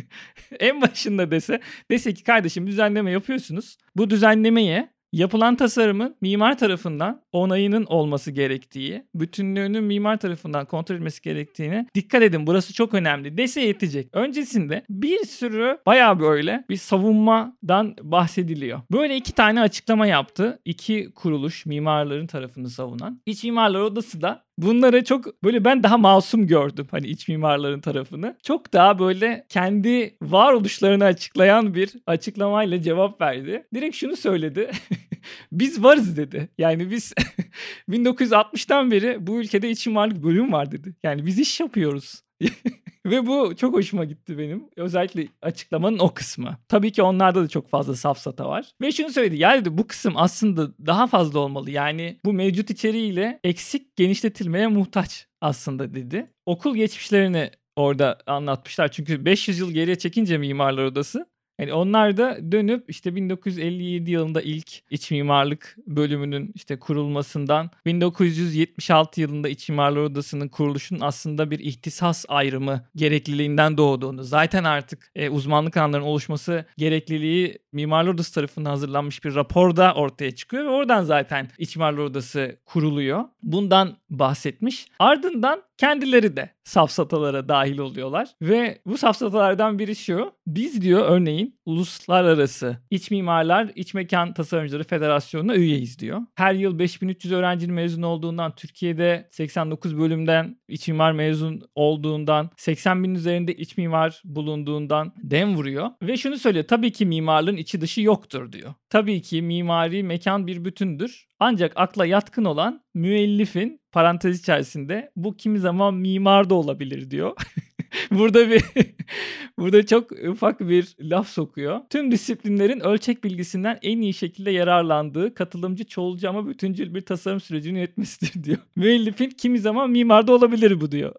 [0.60, 3.76] en başında dese dese ki kardeşim düzenleme yapıyorsunuz.
[3.96, 11.86] Bu düzenlemeye yapılan tasarımın mimar tarafından onayının olması gerektiği, bütünlüğünün mimar tarafından kontrol edilmesi gerektiğini
[11.94, 14.08] dikkat edin burası çok önemli dese yetecek.
[14.12, 18.80] Öncesinde bir sürü bayağı böyle bir savunmadan bahsediliyor.
[18.92, 20.58] Böyle iki tane açıklama yaptı.
[20.64, 23.20] İki kuruluş mimarların tarafını savunan.
[23.26, 28.36] İç Mimarlar Odası da bunları çok böyle ben daha masum gördüm hani iç mimarların tarafını.
[28.42, 33.66] Çok daha böyle kendi varoluşlarını açıklayan bir açıklamayla cevap verdi.
[33.74, 34.70] Direkt şunu söyledi.
[35.52, 36.48] biz varız dedi.
[36.58, 37.12] Yani biz
[37.90, 40.94] 1960'tan beri bu ülkede iç mimarlık bölüm var dedi.
[41.02, 42.22] Yani biz iş yapıyoruz.
[43.06, 44.64] Ve bu çok hoşuma gitti benim.
[44.76, 46.58] Özellikle açıklamanın o kısmı.
[46.68, 48.70] Tabii ki onlarda da çok fazla safsata var.
[48.80, 49.36] Ve şunu söyledi.
[49.36, 51.70] Ya dedi bu kısım aslında daha fazla olmalı.
[51.70, 56.30] Yani bu mevcut içeriğiyle eksik genişletilmeye muhtaç aslında dedi.
[56.46, 58.92] Okul geçmişlerini orada anlatmışlar.
[58.92, 61.26] Çünkü 500 yıl geriye çekince Mimarlar Odası
[61.58, 69.48] yani onlar da dönüp işte 1957 yılında ilk iç mimarlık bölümünün işte kurulmasından 1976 yılında
[69.48, 76.06] iç mimarlar odasının kuruluşunun aslında bir ihtisas ayrımı gerekliliğinden doğduğunu zaten artık e, uzmanlık alanlarının
[76.06, 82.02] oluşması gerekliliği mimarlar odası tarafından hazırlanmış bir raporda ortaya çıkıyor ve oradan zaten iç mimarlar
[82.02, 83.24] odası kuruluyor.
[83.42, 84.86] Bundan bahsetmiş.
[84.98, 88.28] Ardından kendileri de safsatalara dahil oluyorlar.
[88.42, 90.32] Ve bu safsatalardan biri şu.
[90.46, 96.20] Biz diyor örneğin uluslararası iç mimarlar iç mekan tasarımcıları federasyonuna üyeyiz diyor.
[96.34, 103.14] Her yıl 5300 öğrencinin mezun olduğundan Türkiye'de 89 bölümden iç mimar mezun olduğundan 80 bin
[103.14, 105.90] üzerinde iç mimar bulunduğundan dem vuruyor.
[106.02, 108.74] Ve şunu söylüyor tabii ki mimarlığın içi dışı yoktur diyor.
[108.90, 111.26] Tabii ki mimari mekan bir bütündür.
[111.44, 117.32] Ancak akla yatkın olan müellifin parantez içerisinde bu kimi zaman mimar da olabilir diyor.
[118.10, 118.62] burada bir
[119.58, 121.80] burada çok ufak bir laf sokuyor.
[121.90, 127.78] Tüm disiplinlerin ölçek bilgisinden en iyi şekilde yararlandığı katılımcı, çoğulcu ama bütüncül bir tasarım sürecini
[127.78, 128.58] yönetmesidir diyor.
[128.76, 131.14] Müellifin kimi zaman mimar da olabilir bu diyor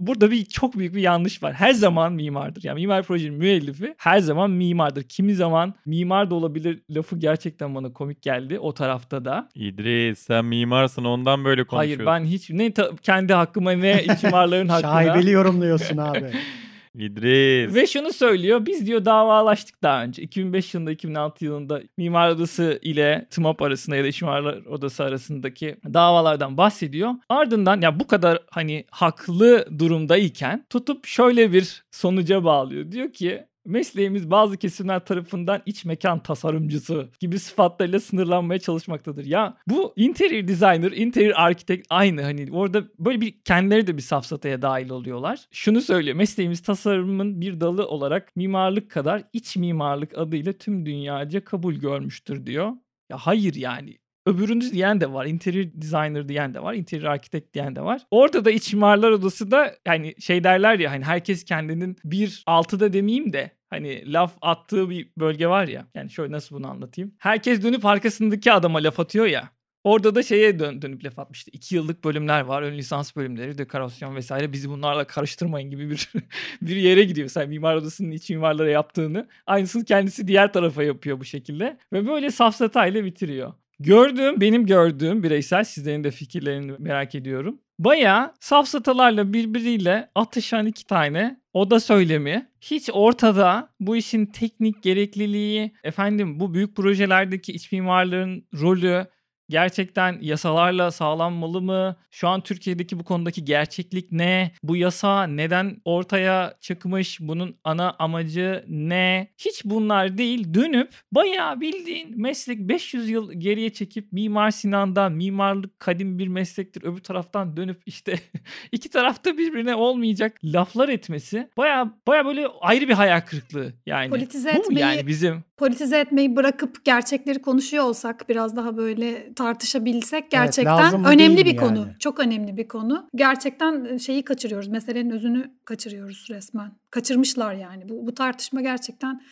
[0.00, 1.52] burada bir çok büyük bir yanlış var.
[1.54, 2.64] Her zaman mimardır.
[2.64, 5.02] Yani mimar projenin müellifi her zaman mimardır.
[5.02, 9.48] Kimi zaman mimar da olabilir lafı gerçekten bana komik geldi o tarafta da.
[9.54, 12.06] İdris sen mimarsın ondan böyle konuşuyorsun.
[12.06, 14.90] Hayır ben hiç ne ta- kendi hakkıma ne mimarların hakkına.
[14.90, 16.30] Şaibeli yorumluyorsun abi.
[16.94, 17.74] İdris.
[17.74, 18.66] Ve şunu söylüyor.
[18.66, 20.22] Biz diyor davalaştık daha önce.
[20.22, 25.76] 2005 yılında 2006 yılında Mimar Odası ile TMOP arasında ya da İş Mimarlar Odası arasındaki
[25.94, 27.10] davalardan bahsediyor.
[27.28, 32.92] Ardından ya bu kadar hani haklı durumdayken tutup şöyle bir sonuca bağlıyor.
[32.92, 39.24] Diyor ki Mesleğimiz bazı kesimler tarafından iç mekan tasarımcısı gibi sıfatlarıyla sınırlanmaya çalışmaktadır.
[39.24, 44.62] Ya bu interior designer, interior architect aynı hani orada böyle bir kendileri de bir safsataya
[44.62, 45.46] dahil oluyorlar.
[45.50, 51.74] Şunu söylüyor mesleğimiz tasarımın bir dalı olarak mimarlık kadar iç mimarlık adıyla tüm dünyaca kabul
[51.74, 52.72] görmüştür diyor.
[53.10, 53.98] Ya hayır yani
[54.30, 55.26] öbürünüz diyen de var.
[55.26, 56.74] Interior designer diyen de var.
[56.74, 58.02] Interior architect diyen de var.
[58.10, 62.92] Orada da iç mimarlar odası da yani şey derler ya hani herkes kendinin bir altıda
[62.92, 65.86] demeyeyim de hani laf attığı bir bölge var ya.
[65.94, 67.14] Yani şöyle nasıl bunu anlatayım.
[67.18, 69.50] Herkes dönüp arkasındaki adama laf atıyor ya.
[69.84, 71.50] Orada da şeye dön, dönüp laf atmıştı.
[71.54, 72.62] İki yıllık bölümler var.
[72.62, 74.52] Ön lisans bölümleri, dekorasyon vesaire.
[74.52, 76.12] Bizi bunlarla karıştırmayın gibi bir
[76.62, 77.28] bir yere gidiyor.
[77.28, 79.28] Sen mimar odasının iç mimarlara yaptığını.
[79.46, 81.78] Aynısını kendisi diğer tarafa yapıyor bu şekilde.
[81.92, 83.52] Ve böyle safsatayla bitiriyor.
[83.80, 87.60] Gördüğüm, benim gördüğüm bireysel sizlerin de fikirlerini merak ediyorum.
[87.78, 92.48] Bayağı safsatalarla birbiriyle atışan iki tane oda söylemi.
[92.60, 99.06] Hiç ortada bu işin teknik gerekliliği, efendim bu büyük projelerdeki iç mimarların rolü,
[99.50, 101.96] gerçekten yasalarla sağlanmalı mı?
[102.10, 104.52] Şu an Türkiye'deki bu konudaki gerçeklik ne?
[104.62, 107.20] Bu yasa neden ortaya çıkmış?
[107.20, 109.28] Bunun ana amacı ne?
[109.38, 110.54] Hiç bunlar değil.
[110.54, 116.82] Dönüp bayağı bildiğin meslek 500 yıl geriye çekip Mimar Sinan'dan mimarlık kadim bir meslektir.
[116.84, 118.14] Öbür taraftan dönüp işte
[118.72, 124.10] iki tarafta birbirine olmayacak laflar etmesi bayağı bayağı böyle ayrı bir hayal kırıklığı yani.
[124.10, 130.30] Politize Bu etmeyi- yani bizim Politize etmeyi bırakıp gerçekleri konuşuyor olsak biraz daha böyle tartışabilsek
[130.30, 131.78] gerçekten mı önemli bir mi konu.
[131.78, 131.98] yani?
[131.98, 133.08] Çok önemli bir konu.
[133.14, 134.68] Gerçekten şeyi kaçırıyoruz.
[134.68, 136.72] Meselenin özünü kaçırıyoruz resmen.
[136.90, 137.88] Kaçırmışlar yani.
[137.88, 139.22] Bu, bu tartışma gerçekten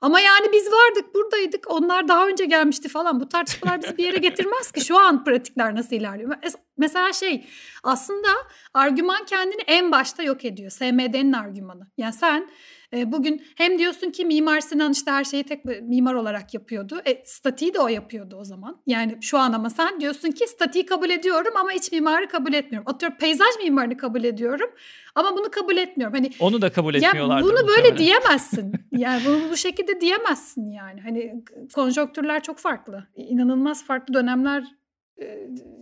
[0.00, 4.18] ama yani biz vardık buradaydık onlar daha önce gelmişti falan bu tartışmalar bizi bir yere
[4.18, 6.30] getirmez ki şu an pratikler nasıl ilerliyor.
[6.30, 7.46] Mes- Mesela şey
[7.82, 8.28] aslında
[8.74, 11.86] argüman kendini en başta yok ediyor SMD'nin argümanı.
[11.98, 12.48] Yani sen
[12.92, 17.00] e, bugün hem diyorsun ki Mimar Sinan işte her şeyi tek mimar olarak yapıyordu.
[17.04, 18.82] E, statiği de o yapıyordu o zaman.
[18.86, 22.88] Yani şu an ama sen diyorsun ki statiği kabul ediyorum ama iç mimarı kabul etmiyorum.
[22.94, 24.70] Atıyorum peyzaj mimarını kabul ediyorum
[25.14, 26.16] ama bunu kabul etmiyorum.
[26.16, 27.44] Hani onu da kabul ya etmiyorlardır.
[27.44, 28.72] bunu böyle diyemezsin.
[28.96, 31.00] Yani bunu bu şekilde diyemezsin yani.
[31.00, 33.06] Hani konjonktürler çok farklı.
[33.16, 34.64] İnanılmaz farklı dönemler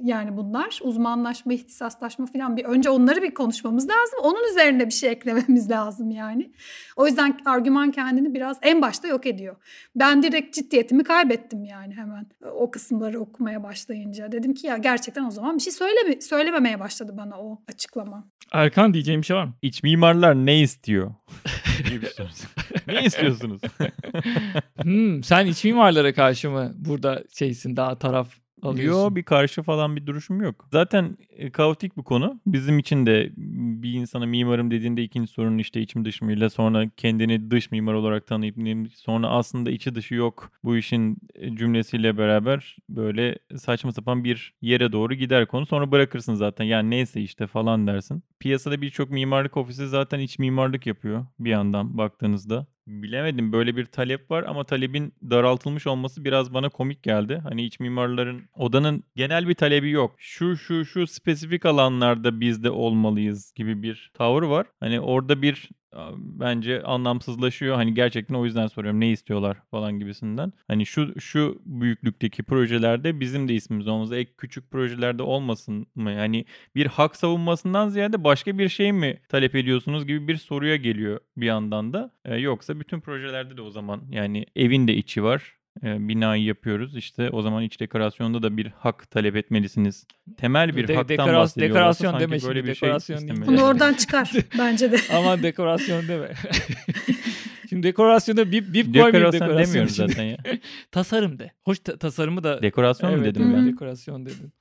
[0.03, 4.19] yani bunlar uzmanlaşma, ihtisaslaşma falan bir önce onları bir konuşmamız lazım.
[4.23, 6.53] Onun üzerine bir şey eklememiz lazım yani.
[6.97, 9.57] O yüzden argüman kendini biraz en başta yok ediyor.
[9.97, 14.33] Ben direkt ciddiyetimi kaybettim yani hemen o kısımları okumaya başlayınca.
[14.33, 18.25] Dedim ki ya gerçekten o zaman bir şey söyleme, söylememeye başladı bana o açıklama.
[18.53, 19.55] Erkan diyeceğim bir şey var mı?
[19.63, 21.15] İç mimarlar ne istiyor?
[21.89, 22.29] diye bir soru.
[22.87, 23.61] ne istiyorsunuz?
[24.83, 29.01] Hmm, sen iç mimarlara karşı mı burada şeysin daha taraf alıyorsun?
[29.01, 30.69] Yo bir karşı falan bir duruşum yok.
[30.73, 32.41] Zaten e, kaotik bir konu.
[32.47, 33.33] Bizim için de
[33.83, 37.95] bir insana mimarım dediğinde ikinci sorunun işte iç mi dış mıyla sonra kendini dış mimar
[37.95, 38.57] olarak tanıyıp
[38.95, 44.93] sonra aslında içi dışı yok bu işin e, cümlesiyle beraber böyle saçma sapan bir yere
[44.93, 45.67] doğru gider konu.
[45.67, 48.23] Sonra bırakırsın zaten yani neyse işte falan dersin.
[48.41, 52.67] Piyasada birçok mimarlık ofisi zaten iç mimarlık yapıyor bir yandan baktığınızda.
[52.87, 57.41] Bilemedim böyle bir talep var ama talebin daraltılmış olması biraz bana komik geldi.
[57.43, 60.15] Hani iç mimarların odanın genel bir talebi yok.
[60.19, 64.67] Şu şu şu spesifik alanlarda biz de olmalıyız gibi bir tavır var.
[64.81, 65.69] Hani orada bir
[66.19, 67.77] bence anlamsızlaşıyor.
[67.77, 70.53] Hani gerçekten o yüzden soruyorum ne istiyorlar falan gibisinden.
[70.69, 76.11] Hani şu şu büyüklükteki projelerde bizim de ismimiz olması ek küçük projelerde olmasın mı?
[76.11, 81.21] Yani bir hak savunmasından ziyade başka bir şey mi talep ediyorsunuz gibi bir soruya geliyor
[81.37, 82.11] bir yandan da.
[82.25, 85.64] Ee, yoksa bütün projelerde de o zaman yani evin de içi var.
[85.83, 86.97] Ee, binayı yapıyoruz.
[86.97, 90.07] İşte o zaman iç dekorasyonda da bir hak talep etmelisiniz.
[90.37, 93.31] Temel bir De- haktan dekoras- bahsediyorlarsa dekorasyon sanki deme böyle şimdi, bir şey dekorasyon değil.
[93.31, 93.47] istemeli.
[93.59, 94.97] Bunu oradan çıkar bence de.
[95.17, 96.33] Aman dekorasyon deme.
[97.69, 100.09] Şimdi dekorasyona bip bip koymayayım Dekorasyon dekorasyon demiyoruz içinde.
[100.09, 100.37] zaten ya.
[100.93, 101.53] Tasarım de.
[101.65, 103.67] Hoş ta- tasarımı da Dekorasyon mu evet, dedim evet, ben?
[103.73, 104.53] dekorasyon dedim.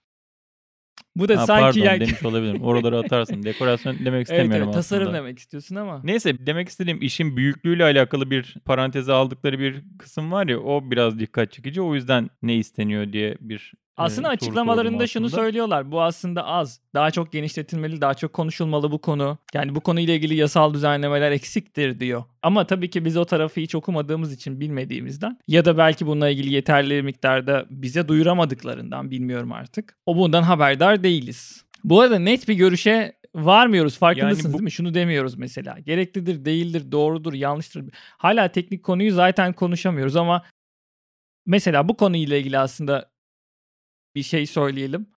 [1.15, 2.63] Bu da Ha, sanki pardon yani demiş olabilirim.
[2.63, 3.43] Oraları atarsın.
[3.43, 5.17] Dekorasyon demek evet, istemiyorum evet, tasarım aslında.
[5.17, 6.01] demek istiyorsun ama.
[6.03, 11.19] Neyse demek istediğim işin büyüklüğüyle alakalı bir paranteze aldıkları bir kısım var ya o biraz
[11.19, 11.81] dikkat çekici.
[11.81, 15.41] O yüzden ne isteniyor diye bir Aslında soru açıklamalarında şunu aslında.
[15.41, 15.91] söylüyorlar.
[15.91, 16.79] Bu aslında az.
[16.93, 19.37] Daha çok genişletilmeli, daha çok konuşulmalı bu konu.
[19.53, 22.23] Yani bu konuyla ilgili yasal düzenlemeler eksiktir diyor.
[22.41, 26.53] Ama tabii ki biz o tarafı hiç okumadığımız için bilmediğimizden ya da belki bununla ilgili
[26.53, 29.97] yeterli miktarda bize duyuramadıklarından bilmiyorum artık.
[30.05, 31.65] O bundan haberdar değiliz.
[31.83, 33.97] Bu arada net bir görüşe varmıyoruz.
[33.97, 34.71] Farkındasınız Yani bu- değil mi?
[34.71, 35.79] Şunu demiyoruz mesela.
[35.79, 37.85] Gereklidir, değildir, doğrudur, yanlıştır.
[38.17, 40.43] Hala teknik konuyu zaten konuşamıyoruz ama
[41.45, 43.12] mesela bu konuyla ilgili aslında
[44.15, 45.07] bir şey söyleyelim.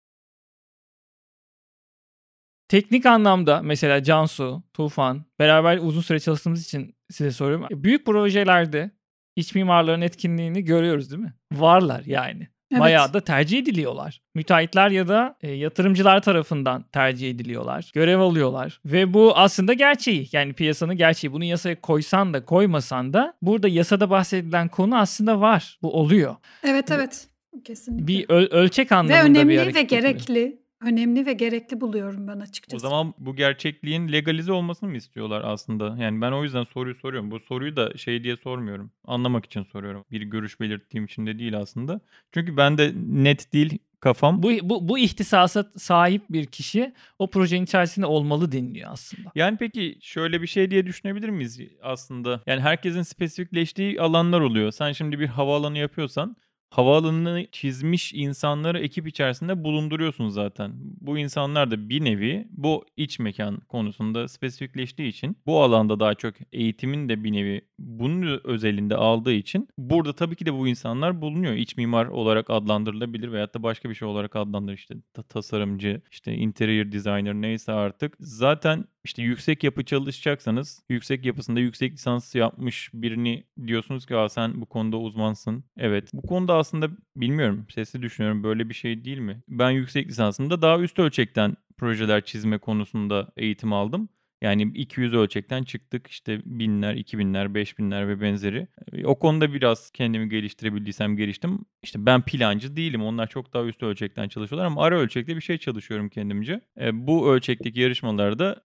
[2.69, 7.67] Teknik anlamda mesela Cansu, Tufan beraber uzun süre çalıştığımız için size soruyorum.
[7.71, 8.91] Büyük projelerde
[9.37, 11.35] iç mimarların etkinliğini görüyoruz değil mi?
[11.53, 12.49] Varlar yani.
[12.71, 12.81] Evet.
[12.81, 14.21] Bayağı da tercih ediliyorlar.
[14.35, 17.91] Müteahhitler ya da e, yatırımcılar tarafından tercih ediliyorlar.
[17.95, 18.81] Görev alıyorlar.
[18.85, 20.29] Ve bu aslında gerçeği.
[20.33, 21.33] Yani piyasanın gerçeği.
[21.33, 25.79] Bunu yasaya koysan da koymasan da burada yasada bahsedilen konu aslında var.
[25.83, 26.37] Bu oluyor.
[26.65, 27.29] Evet evet.
[27.65, 28.07] Kesinlikle.
[28.07, 30.67] Bir öl- ölçek anlamında ve bir önemli hareket ve gerekli.
[30.81, 32.77] Önemli ve gerekli buluyorum ben açıkçası.
[32.77, 35.97] O zaman bu gerçekliğin legalize olmasını mı istiyorlar aslında?
[35.99, 37.31] Yani ben o yüzden soruyu soruyorum.
[37.31, 38.91] Bu soruyu da şey diye sormuyorum.
[39.05, 40.05] Anlamak için soruyorum.
[40.11, 42.01] Bir görüş belirttiğim için de değil aslında.
[42.35, 44.43] Çünkü ben de net değil kafam.
[44.43, 49.31] Bu, bu, bu ihtisasa sahip bir kişi o projenin içerisinde olmalı deniliyor aslında.
[49.35, 52.43] Yani peki şöyle bir şey diye düşünebilir miyiz aslında?
[52.47, 54.73] Yani herkesin spesifikleştiği alanlar oluyor.
[54.73, 56.37] Sen şimdi bir havaalanı yapıyorsan
[56.71, 60.73] havaalanını çizmiş insanları ekip içerisinde bulunduruyorsun zaten.
[60.77, 66.35] Bu insanlar da bir nevi bu iç mekan konusunda spesifikleştiği için bu alanda daha çok
[66.53, 71.55] eğitimin de bir nevi bunun özelinde aldığı için burada tabii ki de bu insanlar bulunuyor.
[71.55, 76.35] İç mimar olarak adlandırılabilir veyahut da başka bir şey olarak adlandırılır işte ta- tasarımcı, işte
[76.35, 78.17] interior designer neyse artık.
[78.21, 84.67] Zaten işte yüksek yapı çalışacaksanız yüksek yapısında yüksek lisans yapmış birini diyorsunuz ki sen bu
[84.67, 85.65] konuda uzmansın.
[85.77, 89.43] Evet bu konuda aslında bilmiyorum sesli düşünüyorum böyle bir şey değil mi?
[89.49, 94.09] Ben yüksek lisansımda daha üst ölçekten projeler çizme konusunda eğitim aldım.
[94.47, 98.69] Yani 200 ölçekten çıktık işte binler, 2000'ler, 5000'ler ve benzeri.
[98.93, 101.59] E, O konuda biraz kendimi geliştirebildiysem geliştim.
[101.83, 103.03] İşte ben plancı değilim.
[103.03, 106.61] Onlar çok daha üst ölçekten çalışıyorlar ama ara ölçekte bir şey çalışıyorum kendimce.
[106.81, 108.63] E, bu ölçekteki yarışmalarda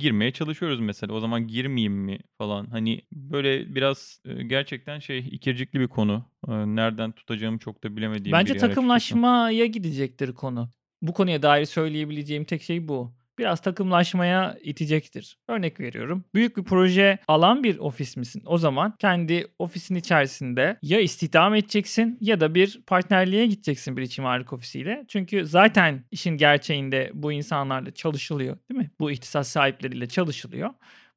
[0.00, 1.12] girmeye çalışıyoruz mesela.
[1.12, 2.66] O zaman girmeyeyim mi falan.
[2.66, 6.24] Hani böyle biraz e, gerçekten şey ikircikli bir konu.
[6.48, 10.70] E, Nereden tutacağımı çok da bilemediğim Bence bir takımlaşmaya gidecektir konu.
[11.02, 13.25] Bu konuya dair söyleyebileceğim tek şey bu.
[13.38, 15.38] Biraz takımlaşmaya itecektir.
[15.48, 16.24] Örnek veriyorum.
[16.34, 18.42] Büyük bir proje alan bir ofis misin?
[18.46, 24.18] O zaman kendi ofisin içerisinde ya istihdam edeceksin ya da bir partnerliğe gideceksin bir iç
[24.18, 25.04] mimarlık ofisiyle.
[25.08, 28.90] Çünkü zaten işin gerçeğinde bu insanlarla çalışılıyor değil mi?
[29.00, 30.70] Bu ihtisas sahipleriyle çalışılıyor.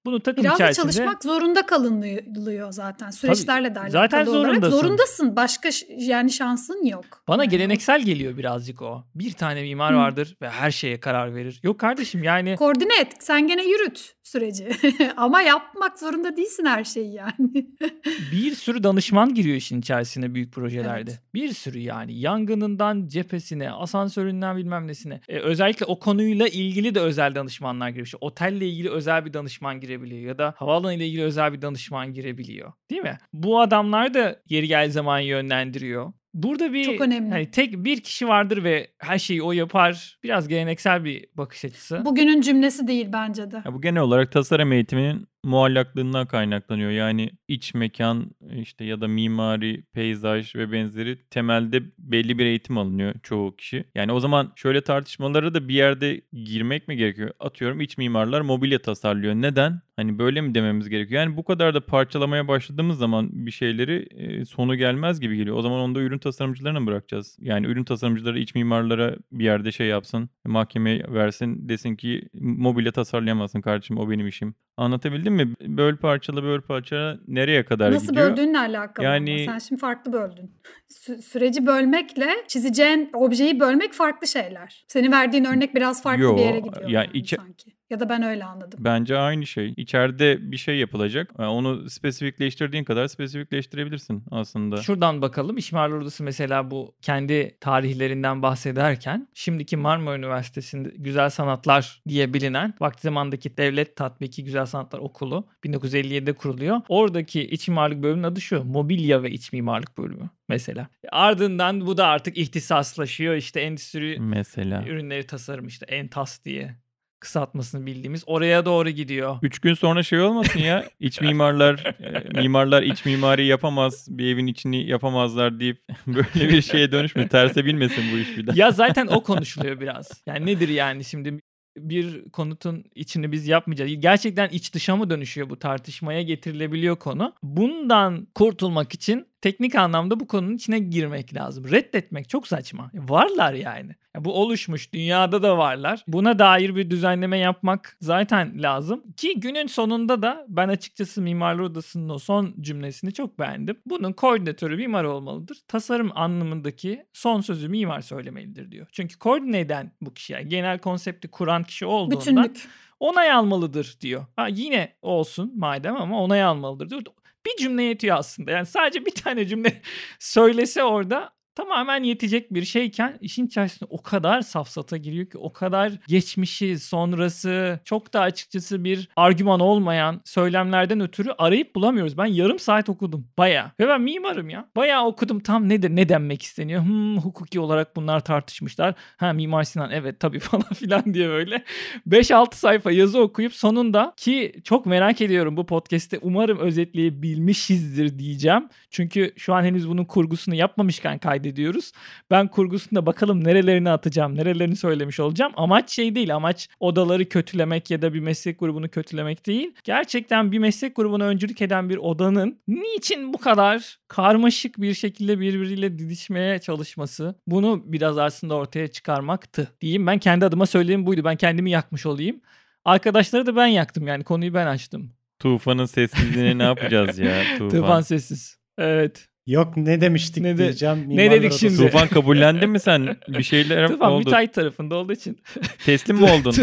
[0.06, 0.92] Bunu takım Biraz içerisinde...
[0.92, 3.10] çalışmak zorunda kalınıyor zaten.
[3.10, 4.46] Süreçlerle de zaten olarak.
[4.46, 4.78] zorundasın.
[4.78, 5.36] Zorundasın.
[5.36, 7.06] Başka yani şansın yok.
[7.28, 9.04] Bana Yani geleneksel geliyor birazcık o.
[9.16, 9.98] Bir tane mimar Hı.
[9.98, 11.60] vardır ve her şeye karar verir.
[11.64, 13.14] Yok kardeşim yani Koordine et.
[13.20, 14.70] Sen gene yürüt süreci.
[15.18, 17.50] Ama yapmak zorunda değilsin her şeyi yani.
[18.32, 21.12] bir sürü danışman giriyor işin içerisine büyük projelerde.
[21.12, 21.22] Evet.
[21.34, 25.22] Bir sürü yani yangınından cephesine, asansöründen bilmem nesine.
[25.28, 28.06] E, özellikle o konuyla ilgili de özel danışmanlar giriyor.
[28.06, 32.14] İşte otelle ilgili özel bir danışman girebiliyor ya da havaalanı ile ilgili özel bir danışman
[32.14, 32.74] girebiliyor.
[32.90, 33.18] Değil mi?
[33.34, 36.14] Bu adamlar da yeri gel zaman yönlendiriyor.
[36.34, 37.30] Burada bir Çok önemli.
[37.32, 40.18] hani tek bir kişi vardır ve her şeyi o yapar.
[40.24, 42.06] Biraz geleneksel bir bakış açısı.
[42.06, 43.62] Bugünün cümlesi değil bence de.
[43.66, 46.92] Ya bu genel olarak tasarım eğitiminin muallaklığından kaynaklanıyor.
[46.92, 53.14] Yani iç mekan işte ya da mimari, peyzaj ve benzeri temelde belli bir eğitim alınıyor
[53.24, 53.86] çoğu kişi.
[53.96, 57.32] Yani o zaman şöyle tartışmalara da bir yerde girmek mi gerekiyor?
[57.40, 59.34] Atıyorum iç mimarlar mobilya tasarlıyor.
[59.36, 59.82] Neden?
[59.96, 61.22] Hani böyle mi dememiz gerekiyor?
[61.22, 65.58] Yani bu kadar da parçalamaya başladığımız zaman bir şeyleri e, sonu gelmez gibi geliyor.
[65.58, 67.38] O zaman onu da ürün tasarımcılarına mı bırakacağız?
[67.42, 73.62] Yani ürün tasarımcıları iç mimarlara bir yerde şey yapsın, mahkemeye versin, desin ki mobilya tasarlayamazsın
[73.62, 74.56] kardeşim o benim işim.
[74.78, 75.54] Anlatabildim mi?
[75.62, 78.32] Böl parçala böl parçala nereye kadar Nasıl gidiyor?
[78.32, 79.46] böldüğünle alakalı Yani-.
[79.46, 80.52] Sen şimdi farklı böldün.
[80.92, 84.86] Sü- süreci bölmekle çizeceğin objeyi bölmek farklı şeyler.
[84.88, 87.72] Senin verdiğin örnek biraz farklı Yo, bir yere gidiyor yani yani içe- sanki.
[87.90, 88.80] Ya da ben öyle anladım.
[88.84, 89.74] Bence aynı şey.
[89.78, 91.32] İçeride bir şey yapılacak.
[91.40, 94.78] Yani onu spesifikleştirdiğin kadar spesifikleştirebilirsin aslında.
[94.78, 95.58] Şuradan bakalım.
[95.58, 102.74] İş Mimarlar Odası mesela bu kendi tarihlerinden bahsederken şimdiki Marmara Üniversitesi'nde Güzel Sanatlar diye bilinen
[102.80, 106.82] vakti zamandaki Devlet Tatbiki Güzel Sanatlar Okulu 1957'de kuruluyor.
[106.90, 108.64] Oradaki iç mimarlık bölümünün adı şu.
[108.64, 110.88] Mobilya ve iç mimarlık bölümü mesela.
[111.12, 113.36] Ardından bu da artık ihtisaslaşıyor.
[113.36, 114.84] İşte endüstri Mesela.
[114.86, 116.76] ürünleri tasarım işte Entas diye
[117.20, 119.38] kısaltmasını bildiğimiz oraya doğru gidiyor.
[119.42, 124.48] Üç gün sonra şey olmasın ya iç mimarlar e, mimarlar iç mimari yapamaz bir evin
[124.48, 128.56] içini yapamazlar deyip böyle bir şeye dönüşme terse bilmesin bu iş bir daha.
[128.58, 130.22] Ya zaten o konuşuluyor biraz.
[130.26, 131.40] Yani nedir yani şimdi
[131.78, 133.92] bir konutun içini biz yapmayacağız.
[134.00, 137.34] Gerçekten iç dışa mı dönüşüyor bu tartışmaya getirilebiliyor konu.
[137.44, 141.72] Bundan kurtulmak için teknik anlamda bu konunun içine girmek lazım.
[141.72, 142.92] Reddetmek çok saçma.
[142.94, 143.96] Varlar yani.
[144.16, 144.94] Ya bu oluşmuş.
[144.94, 146.04] Dünyada da varlar.
[146.08, 149.04] Buna dair bir düzenleme yapmak zaten lazım.
[149.18, 153.78] Ki günün sonunda da ben açıkçası Mimarlar Odası'nın o son cümlesini çok beğendim.
[153.86, 155.58] Bunun koordinatörü mimar olmalıdır.
[155.68, 158.88] Tasarım anlamındaki son sözü mimar söylemelidir diyor.
[158.92, 162.68] Çünkü koordine eden bu kişi yani genel konsepti kuran kişi olduğundan Bütünlük.
[163.00, 164.26] onay almalıdır diyor.
[164.36, 167.02] Ha yine olsun madem ama onay almalıdır diyor.
[167.50, 168.52] Bir cümle yetiyor aslında.
[168.52, 169.82] Yani sadece bir tane cümle
[170.20, 175.92] söylese orada tamamen yetecek bir şeyken işin içerisinde o kadar safsata giriyor ki o kadar
[176.08, 182.18] geçmişi sonrası çok da açıkçası bir argüman olmayan söylemlerden ötürü arayıp bulamıyoruz.
[182.18, 184.70] Ben yarım saat okudum baya ve ben mimarım ya.
[184.76, 186.82] Baya okudum tam nedir ne denmek isteniyor.
[186.82, 188.96] Hmm, hukuki olarak bunlar tartışmışlar.
[189.18, 191.64] Ha Mimar Sinan evet tabii falan filan diye böyle
[192.08, 198.70] 5-6 sayfa yazı okuyup sonunda ki çok merak ediyorum bu podcast'te umarım özetleyebilmişizdir diyeceğim.
[198.90, 201.18] Çünkü şu an henüz bunun kurgusunu yapmamışken
[201.50, 201.92] kaydediyoruz.
[202.32, 205.52] Ben kurgusunda bakalım nerelerini atacağım, nerelerini söylemiş olacağım.
[205.56, 209.72] Amaç şey değil, amaç odaları kötülemek ya da bir meslek grubunu kötülemek değil.
[209.84, 216.00] Gerçekten bir meslek grubuna öncülük eden bir odanın niçin bu kadar karmaşık bir şekilde birbiriyle
[216.00, 220.08] didişmeye çalışması bunu biraz aslında ortaya çıkarmaktı diyeyim.
[220.08, 221.24] Ben kendi adıma söylediğim buydu.
[221.24, 222.42] Ben kendimi yakmış olayım.
[222.86, 225.12] Arkadaşları da ben yaktım yani konuyu ben açtım.
[225.40, 227.44] Tufanın sessizliğini ne yapacağız ya?
[227.58, 227.70] Tufan.
[227.70, 228.58] Tufan sessiz.
[228.78, 229.29] Evet.
[229.48, 231.06] Yok ne demiştik Ne de- diyeceğim.
[231.08, 231.60] ne dedik Odası.
[231.60, 231.78] şimdi?
[231.78, 233.18] Tufan kabullendin mi sen?
[233.28, 234.26] Bir şeyler Tufan oldu.
[234.26, 235.40] müteahhit tarafında olduğu için.
[235.86, 236.54] Teslim mi oldun?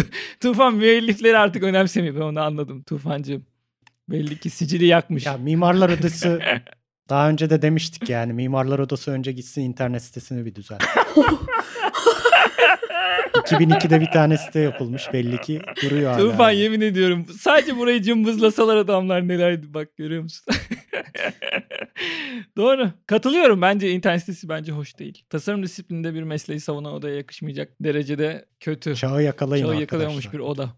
[0.41, 2.15] Tufan müellifleri artık önemsemiyor.
[2.15, 3.47] Ben onu anladım Tufancığım.
[4.09, 5.27] Belli ki sicili yakmış.
[5.27, 6.41] Ya Mimarlar Odası
[7.09, 10.83] daha önce de demiştik yani Mimarlar Odası önce gitsin internet sitesini bir düzelt.
[13.35, 16.21] 2002'de bir tane site yapılmış belli ki duruyor hala.
[16.31, 17.27] Tufan yemin ediyorum.
[17.41, 20.45] Sadece burayı cımbızlasalar adamlar nelerdi bak görüyor musun?
[22.57, 22.91] Doğru.
[23.07, 23.63] Katılıyorum.
[23.63, 25.25] Bence internet sitesi bence hoş değil.
[25.31, 28.97] Tasarım disiplininde bir mesleği savunan odaya yakışmayacak derecede kötü.
[28.97, 29.81] Çağı yakalayın Çağı arkadaşlar.
[29.99, 30.71] yakalıyormuş bir oda.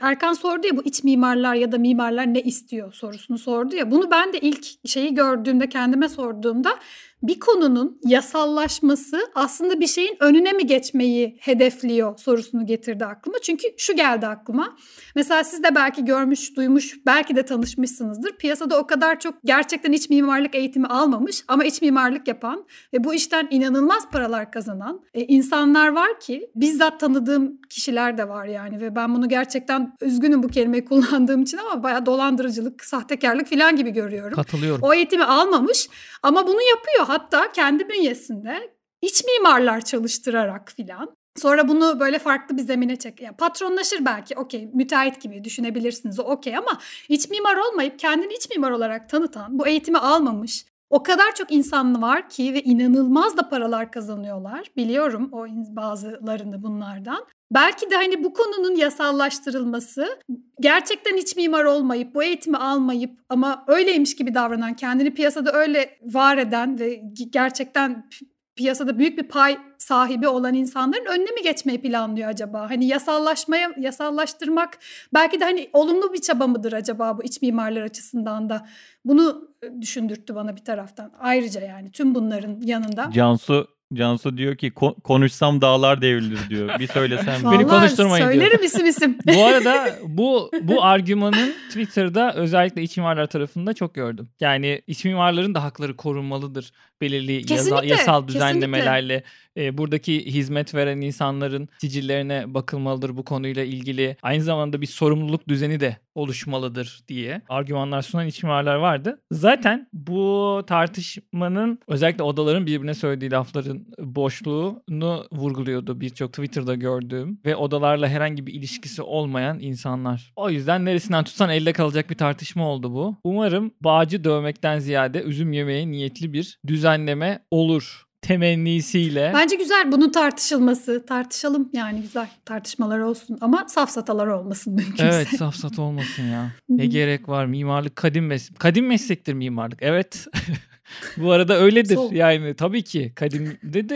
[0.00, 3.90] Erkan sordu ya bu iç mimarlar ya da mimarlar ne istiyor sorusunu sordu ya.
[3.90, 6.78] Bunu ben de ilk şeyi gördüğümde kendime sorduğumda
[7.22, 13.38] bir konunun yasallaşması aslında bir şeyin önüne mi geçmeyi hedefliyor sorusunu getirdi aklıma.
[13.42, 14.76] Çünkü şu geldi aklıma.
[15.14, 18.36] Mesela siz de belki görmüş, duymuş, belki de tanışmışsınızdır.
[18.36, 23.14] Piyasada o kadar çok gerçekten iç mimarlık eğitimi almamış ama iç mimarlık yapan ve bu
[23.14, 28.96] işten inanılmaz paralar kazanan e, insanlar var ki bizzat tanıdığım kişiler de var yani ve
[28.96, 34.34] ben bunu gerçekten üzgünüm bu kelimeyi kullandığım için ama bayağı dolandırıcılık, sahtekarlık falan gibi görüyorum.
[34.34, 34.82] Katılıyorum.
[34.82, 35.88] O eğitimi almamış
[36.22, 41.16] ama bunu yapıyor hatta kendi bünyesinde iç mimarlar çalıştırarak filan.
[41.36, 43.20] Sonra bunu böyle farklı bir zemine çek.
[43.20, 46.78] Yani patronlaşır belki okey müteahhit gibi düşünebilirsiniz o okey ama
[47.08, 52.02] iç mimar olmayıp kendini iç mimar olarak tanıtan bu eğitimi almamış o kadar çok insan
[52.02, 54.70] var ki ve inanılmaz da paralar kazanıyorlar.
[54.76, 57.26] Biliyorum o bazılarını bunlardan.
[57.54, 60.18] Belki de hani bu konunun yasallaştırılması
[60.60, 66.38] gerçekten iç mimar olmayıp bu eğitimi almayıp ama öyleymiş gibi davranan kendini piyasada öyle var
[66.38, 68.08] eden ve gerçekten
[68.56, 72.70] piyasada büyük bir pay sahibi olan insanların önüne mi geçmeyi planlıyor acaba?
[72.70, 74.78] Hani yasallaşmaya yasallaştırmak
[75.14, 78.66] belki de hani olumlu bir çaba mıdır acaba bu iç mimarlar açısından da?
[79.04, 81.12] Bunu e, düşündürttü bana bir taraftan.
[81.18, 83.10] Ayrıca yani tüm bunların yanında.
[83.10, 86.78] Cansu Cansu diyor ki "Ko- konuşsam dağlar devrilir diyor.
[86.78, 87.34] Bir söylesem.
[87.34, 88.32] Beni Vallahi konuşturmayın diyor.
[88.42, 89.18] Söylerim isim isim.
[89.36, 94.28] bu arada bu bu argümanın Twitter'da özellikle iç mimarlar tarafında çok gördüm.
[94.40, 98.34] Yani iç mimarların da hakları korunmalıdır belirli yasa- yasal kesinlikle.
[98.34, 99.22] düzenlemelerle.
[99.56, 104.16] E, buradaki hizmet veren insanların sicillerine bakılmalıdır bu konuyla ilgili.
[104.22, 109.20] Aynı zamanda bir sorumluluk düzeni de oluşmalıdır diye argümanlar sunan iç mimarlar vardı.
[109.30, 118.08] Zaten bu tartışmanın özellikle odaların birbirine söylediği lafların boşluğunu vurguluyordu birçok Twitter'da gördüğüm ve odalarla
[118.08, 120.32] herhangi bir ilişkisi olmayan insanlar.
[120.36, 123.16] O yüzden neresinden tutsan elde kalacak bir tartışma oldu bu.
[123.24, 129.32] Umarım bağcı dövmekten ziyade üzüm yemeye niyetli bir düzenleme olur temennisiyle.
[129.34, 131.06] Bence güzel bunun tartışılması.
[131.06, 135.06] Tartışalım yani güzel tartışmalar olsun ama safsatalar olmasın mümkünse.
[135.06, 136.52] Evet safsat olmasın ya.
[136.68, 138.58] Ne gerek var mimarlık kadim meslek.
[138.58, 140.26] Kadim meslektir mimarlık evet.
[141.16, 142.12] Bu arada öyledir Sol.
[142.12, 143.94] yani tabii ki kadim dedi.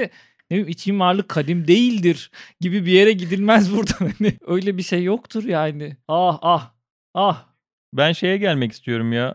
[0.51, 3.93] ne bileyim iç mimarlık kadim değildir gibi bir yere gidilmez burada.
[3.99, 5.97] Hani öyle bir şey yoktur yani.
[6.09, 6.73] Ah ah
[7.15, 7.47] ah.
[7.93, 9.35] Ben şeye gelmek istiyorum ya.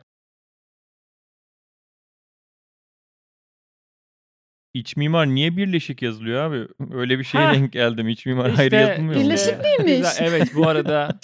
[4.75, 6.67] İç mimar niye birleşik yazılıyor abi?
[6.93, 7.53] Öyle bir şeye Ha.
[7.53, 8.09] denk geldim.
[8.09, 9.25] İç mimar İşte- ayrı yazılmıyor mu?
[9.25, 9.97] Birleşik miymiş?
[10.09, 11.19] Güzel, Evet bu arada.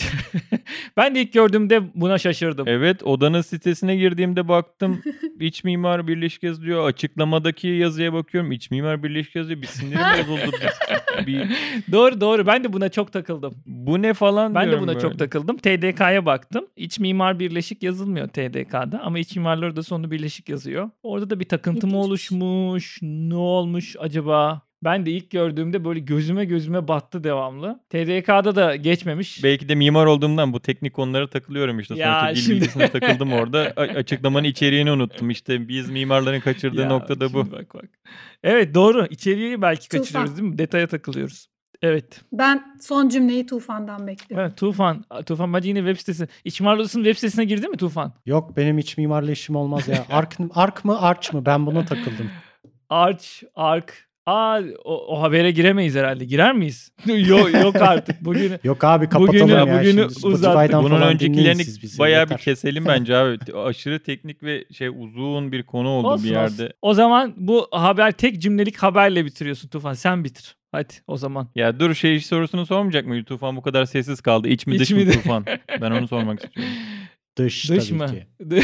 [0.98, 2.68] ben de ilk gördüğümde buna şaşırdım.
[2.68, 5.02] Evet odanın sitesine girdiğimde baktım
[5.40, 6.88] iç mimar birleşik yazılıyor.
[6.88, 9.62] Açıklamadaki yazıya bakıyorum iç mimar birleşik yazıyor.
[9.62, 10.00] Bir sinirim
[10.30, 10.56] bozuldu.
[11.28, 11.42] bir,
[11.92, 13.54] Doğru doğru ben de buna çok takıldım.
[13.66, 15.00] bu ne falan Ben de buna böyle.
[15.00, 15.58] çok takıldım.
[15.58, 16.66] TDK'ya baktım.
[16.76, 20.90] İç mimar birleşik yazılmıyor TDK'da ama iç mimarlar da sonu birleşik yazıyor.
[21.04, 23.00] Orada da bir takıntı mı oluşmuş?
[23.02, 24.62] Ne olmuş acaba?
[24.84, 27.80] Ben de ilk gördüğümde böyle gözüme gözüme battı devamlı.
[27.90, 29.44] TDK'da da geçmemiş.
[29.44, 31.96] Belki de mimar olduğumdan bu teknik konulara takılıyorum işte.
[31.96, 33.74] Ya Sonuçta dil şimdi- bilgisine takıldım orada.
[33.76, 35.30] A- açıklamanın içeriğini unuttum.
[35.30, 37.52] İşte biz mimarların kaçırdığı Ya, nokta da bu.
[37.52, 37.86] Bak bak.
[38.44, 39.08] Evet doğru.
[39.10, 40.00] İçeriği belki Tufan.
[40.04, 40.58] kaçırıyoruz değil mi?
[40.58, 41.48] Detaya takılıyoruz.
[41.82, 42.22] Evet.
[42.32, 44.46] Ben son cümleyi Tufan'dan bekliyorum.
[44.48, 45.06] Evet Tufan.
[45.26, 46.28] Tufan bence yine web sitesi.
[46.46, 48.14] İç Mimar Odası'nın web sitesine girdi mi Tufan?
[48.26, 50.06] Yok benim iç mimarla işim olmaz ya.
[50.10, 51.46] Ark, ark mı arç mı?
[51.46, 52.30] Ben buna takıldım.
[52.90, 53.26] Arch,
[53.56, 54.11] Ark.
[54.26, 56.26] Aa o, o habere giremeyiz herhalde.
[56.26, 56.92] Girer miyiz?
[57.06, 58.26] yok yok artık.
[58.26, 59.78] Bugün Yok abi kapatalım Bugünü- ya.
[59.80, 60.74] bugünü Şimdi uzattık.
[60.84, 61.62] Bunun öncekilerini
[62.00, 63.38] bayağı bir keselim bence abi.
[63.58, 66.64] Aşırı teknik ve şey uzun bir konu oldu olsun, bir yerde.
[66.64, 66.74] olsun.
[66.82, 69.94] O zaman bu haber tek cümlelik haberle bitiriyorsun Tufan.
[69.94, 70.56] Sen bitir.
[70.72, 71.48] Hadi o zaman.
[71.56, 73.26] Ya dur şey sorusunu sormayacak mıydı?
[73.26, 74.48] Tufan bu kadar sessiz kaldı.
[74.48, 75.46] İç mi İç dış mi mı de- Tufan?
[75.82, 76.74] Ben onu sormak istiyorum.
[77.38, 78.08] Dış, Dış tabii mı?
[78.08, 78.26] ki.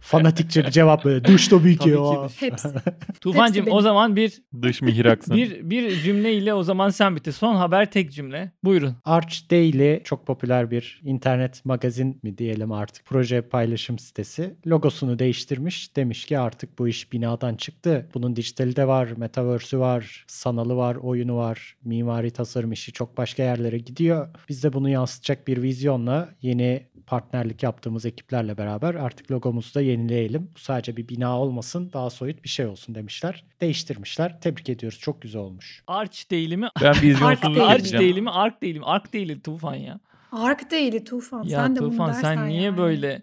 [0.00, 1.24] Fanatikçe bir cevap böyle.
[1.24, 1.78] Dış tabii ki.
[1.78, 2.24] Tabii ki ya.
[2.28, 2.42] dış.
[2.42, 2.68] Hepsi.
[3.20, 3.76] Tufancığım benim.
[3.76, 5.36] o zaman bir Dış mihraksın.
[5.36, 7.32] bir bir cümleyle o zaman sen bitir.
[7.32, 8.52] Son haber tek cümle.
[8.64, 8.96] Buyurun.
[9.04, 14.54] Arch Daily çok popüler bir internet magazin mi diyelim artık proje paylaşım sitesi.
[14.66, 15.96] Logosunu değiştirmiş.
[15.96, 18.08] Demiş ki artık bu iş binadan çıktı.
[18.14, 23.42] Bunun dijitali de var, metaverse'ü var, sanalı var, oyunu var, mimari tasarım işi çok başka
[23.42, 24.28] yerlere gidiyor.
[24.48, 30.50] Biz de bunu yansıtacak bir vizyonla yeni partnerlik yaptığımız ekiplerle beraber artık logomuzu da yenileyelim.
[30.54, 33.44] Bu sadece bir bina olmasın, daha soyut bir şey olsun demişler.
[33.60, 34.40] Değiştirmişler.
[34.40, 34.98] Tebrik ediyoruz.
[34.98, 35.82] Çok güzel olmuş.
[35.86, 36.68] Arch değil mi?
[36.82, 37.66] Ben vizyonsuzluk Değil.
[37.66, 38.30] Arch değil mi?
[38.30, 38.84] Ark değil mi?
[38.84, 40.00] Ark değil Tufan ya.
[40.32, 41.42] Ark değil Tufan.
[41.42, 42.76] Ya sen de bunu Tufan dersen sen niye yani.
[42.76, 43.22] böyle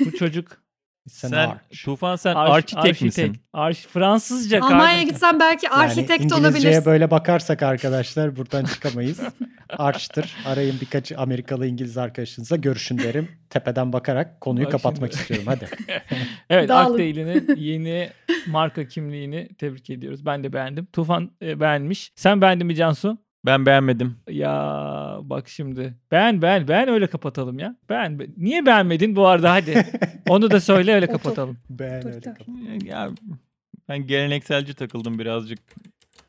[0.00, 0.62] bu çocuk
[1.08, 1.84] Sen, Sen, Arch.
[1.84, 3.36] Tufan sen arş- arkitek misin?
[3.52, 6.84] Arş, Fransızca Almanya'ya gitsen belki Yani architekt İngilizceye olabilirsin.
[6.84, 9.20] böyle bakarsak arkadaşlar buradan çıkamayız.
[9.78, 10.36] Arch'tır.
[10.46, 13.28] Arayın birkaç Amerikalı İngiliz arkadaşınızla görüşün derim.
[13.50, 15.20] Tepeden bakarak konuyu Bak kapatmak şimdi.
[15.22, 15.68] istiyorum hadi.
[16.50, 16.70] Evet.
[16.70, 18.10] Arctail'in yeni
[18.46, 20.26] marka kimliğini tebrik ediyoruz.
[20.26, 20.86] Ben de beğendim.
[20.92, 22.12] Tufan e, beğenmiş.
[22.16, 23.18] Sen beğendin mi Cansu?
[23.46, 24.16] Ben beğenmedim.
[24.30, 25.94] Ya bak şimdi.
[26.12, 27.76] Beğen beğen beğen öyle kapatalım ya.
[27.90, 28.18] Beğen.
[28.18, 29.86] be- Niye beğenmedin bu arada hadi.
[30.28, 31.12] Onu da söyle öyle Otur.
[31.14, 31.58] kapatalım.
[31.70, 33.10] Ben öyle kapat- Ya
[33.88, 35.58] ben gelenekselci takıldım birazcık.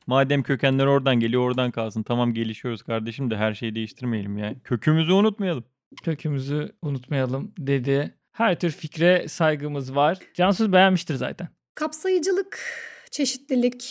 [0.07, 2.03] Madem kökenler oradan geliyor oradan kalsın.
[2.03, 4.55] Tamam gelişiyoruz kardeşim de her şeyi değiştirmeyelim ya.
[4.63, 5.63] Kökümüzü unutmayalım.
[6.03, 8.13] Kökümüzü unutmayalım dedi.
[8.31, 10.17] Her tür fikre saygımız var.
[10.33, 11.47] Cansu beğenmiştir zaten.
[11.75, 12.59] Kapsayıcılık,
[13.11, 13.83] çeşitlilik,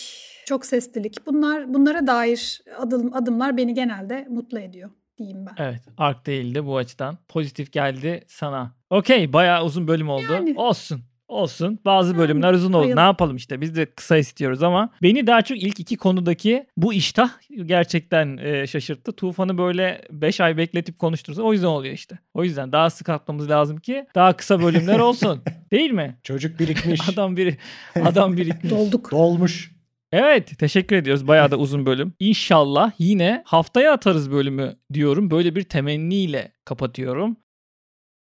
[0.49, 5.65] çok seslilik bunlar bunlara dair adım, adımlar beni genelde mutlu ediyor diyeyim ben.
[5.65, 5.81] Evet.
[5.99, 7.19] Ark değildi bu açıdan.
[7.29, 8.75] Pozitif geldi sana.
[8.91, 9.33] Okey.
[9.33, 10.33] Bayağı uzun bölüm oldu.
[10.33, 10.55] Yani.
[10.57, 11.01] Olsun.
[11.29, 11.79] Olsun.
[11.85, 12.83] Bazı Yani, bölümler uzun oldu.
[12.83, 12.97] bayıldım.
[12.97, 13.61] Ne yapalım işte.
[13.61, 17.31] Biz de kısa istiyoruz ama beni daha çok ilk iki konudaki bu iştah
[17.65, 19.13] gerçekten e, şaşırttı.
[19.13, 22.19] Tufan'ı böyle 5 ay bekletip konuştursa o yüzden oluyor işte.
[22.35, 25.43] O yüzden daha sık atmamız lazım ki daha kısa bölümler olsun.
[25.71, 26.17] Değil mi?
[26.23, 27.09] Çocuk birikmiş.
[27.09, 27.57] Adam biri
[28.05, 28.71] adam birikmiş.
[28.71, 29.11] Dolduk.
[29.11, 29.78] Dolmuş.
[30.13, 31.29] Evet teşekkür ediyoruz.
[31.29, 32.13] Bayağı da uzun bölüm.
[32.21, 35.31] İnşallah yine haftaya atarız bölümü diyorum.
[35.31, 37.37] Böyle bir temenniyle kapatıyorum.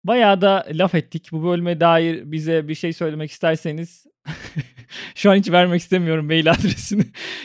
[0.04, 1.28] Bayağı da laf ettik.
[1.32, 4.06] Bu bölüme dair bize bir şey söylemek isterseniz
[5.14, 7.02] şu an hiç vermek istemiyorum mail adresini.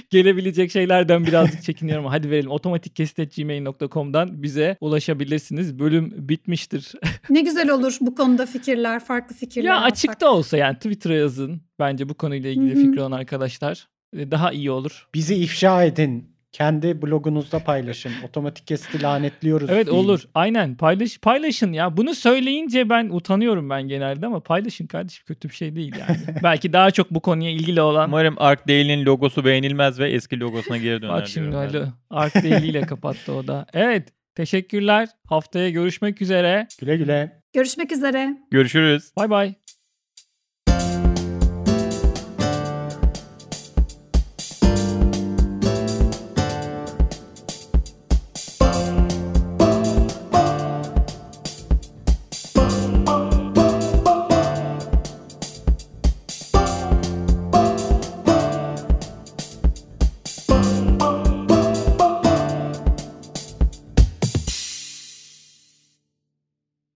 [0.10, 2.06] Gelebilecek şeylerden birazcık çekiniyorum.
[2.06, 2.52] Hadi verelim.
[2.52, 5.80] otomatikkestet.gmail.com'dan bize ulaşabilirsiniz.
[5.80, 6.92] Bölüm bitmiştir.
[7.30, 9.68] Ne güzel olur bu konuda fikirler, farklı fikirler.
[9.68, 9.92] ya alsak.
[9.92, 11.62] açıkta olsa yani Twitter'a yazın.
[11.80, 12.82] Bence bu konuyla ilgili Hı hı.
[12.86, 13.88] fikri olan arkadaşlar.
[14.18, 15.08] E, Daha iyi olur.
[15.14, 16.34] Bizi ifşa edin.
[16.52, 18.12] Kendi blogunuzda paylaşın.
[18.30, 19.70] Otomatik kesiti lanetliyoruz.
[19.70, 19.98] Evet deyin.
[19.98, 20.24] olur.
[20.36, 20.76] Aynen.
[20.76, 21.98] Paylaş paylaşın ya.
[21.98, 26.18] Bunu söyleyince ben utanıyorum ben genelde ama paylaşın kardeşim kötü bir şey değil yani.
[26.44, 30.78] Belki daha çok bu konuya ilgili olan Umarım Ark Daily'nin logosu beğenilmez ve eski logosuna
[30.78, 31.14] geri döner.
[31.14, 31.56] bak şimdi.
[31.58, 33.66] Ali Ark ile kapattı o da.
[33.74, 34.10] Evet.
[34.36, 35.10] Teşekkürler.
[35.28, 36.68] Haftaya görüşmek üzere.
[36.80, 37.42] Güle güle.
[37.54, 38.38] Görüşmek üzere.
[38.52, 39.12] Görüşürüz.
[39.18, 39.54] Bay bay.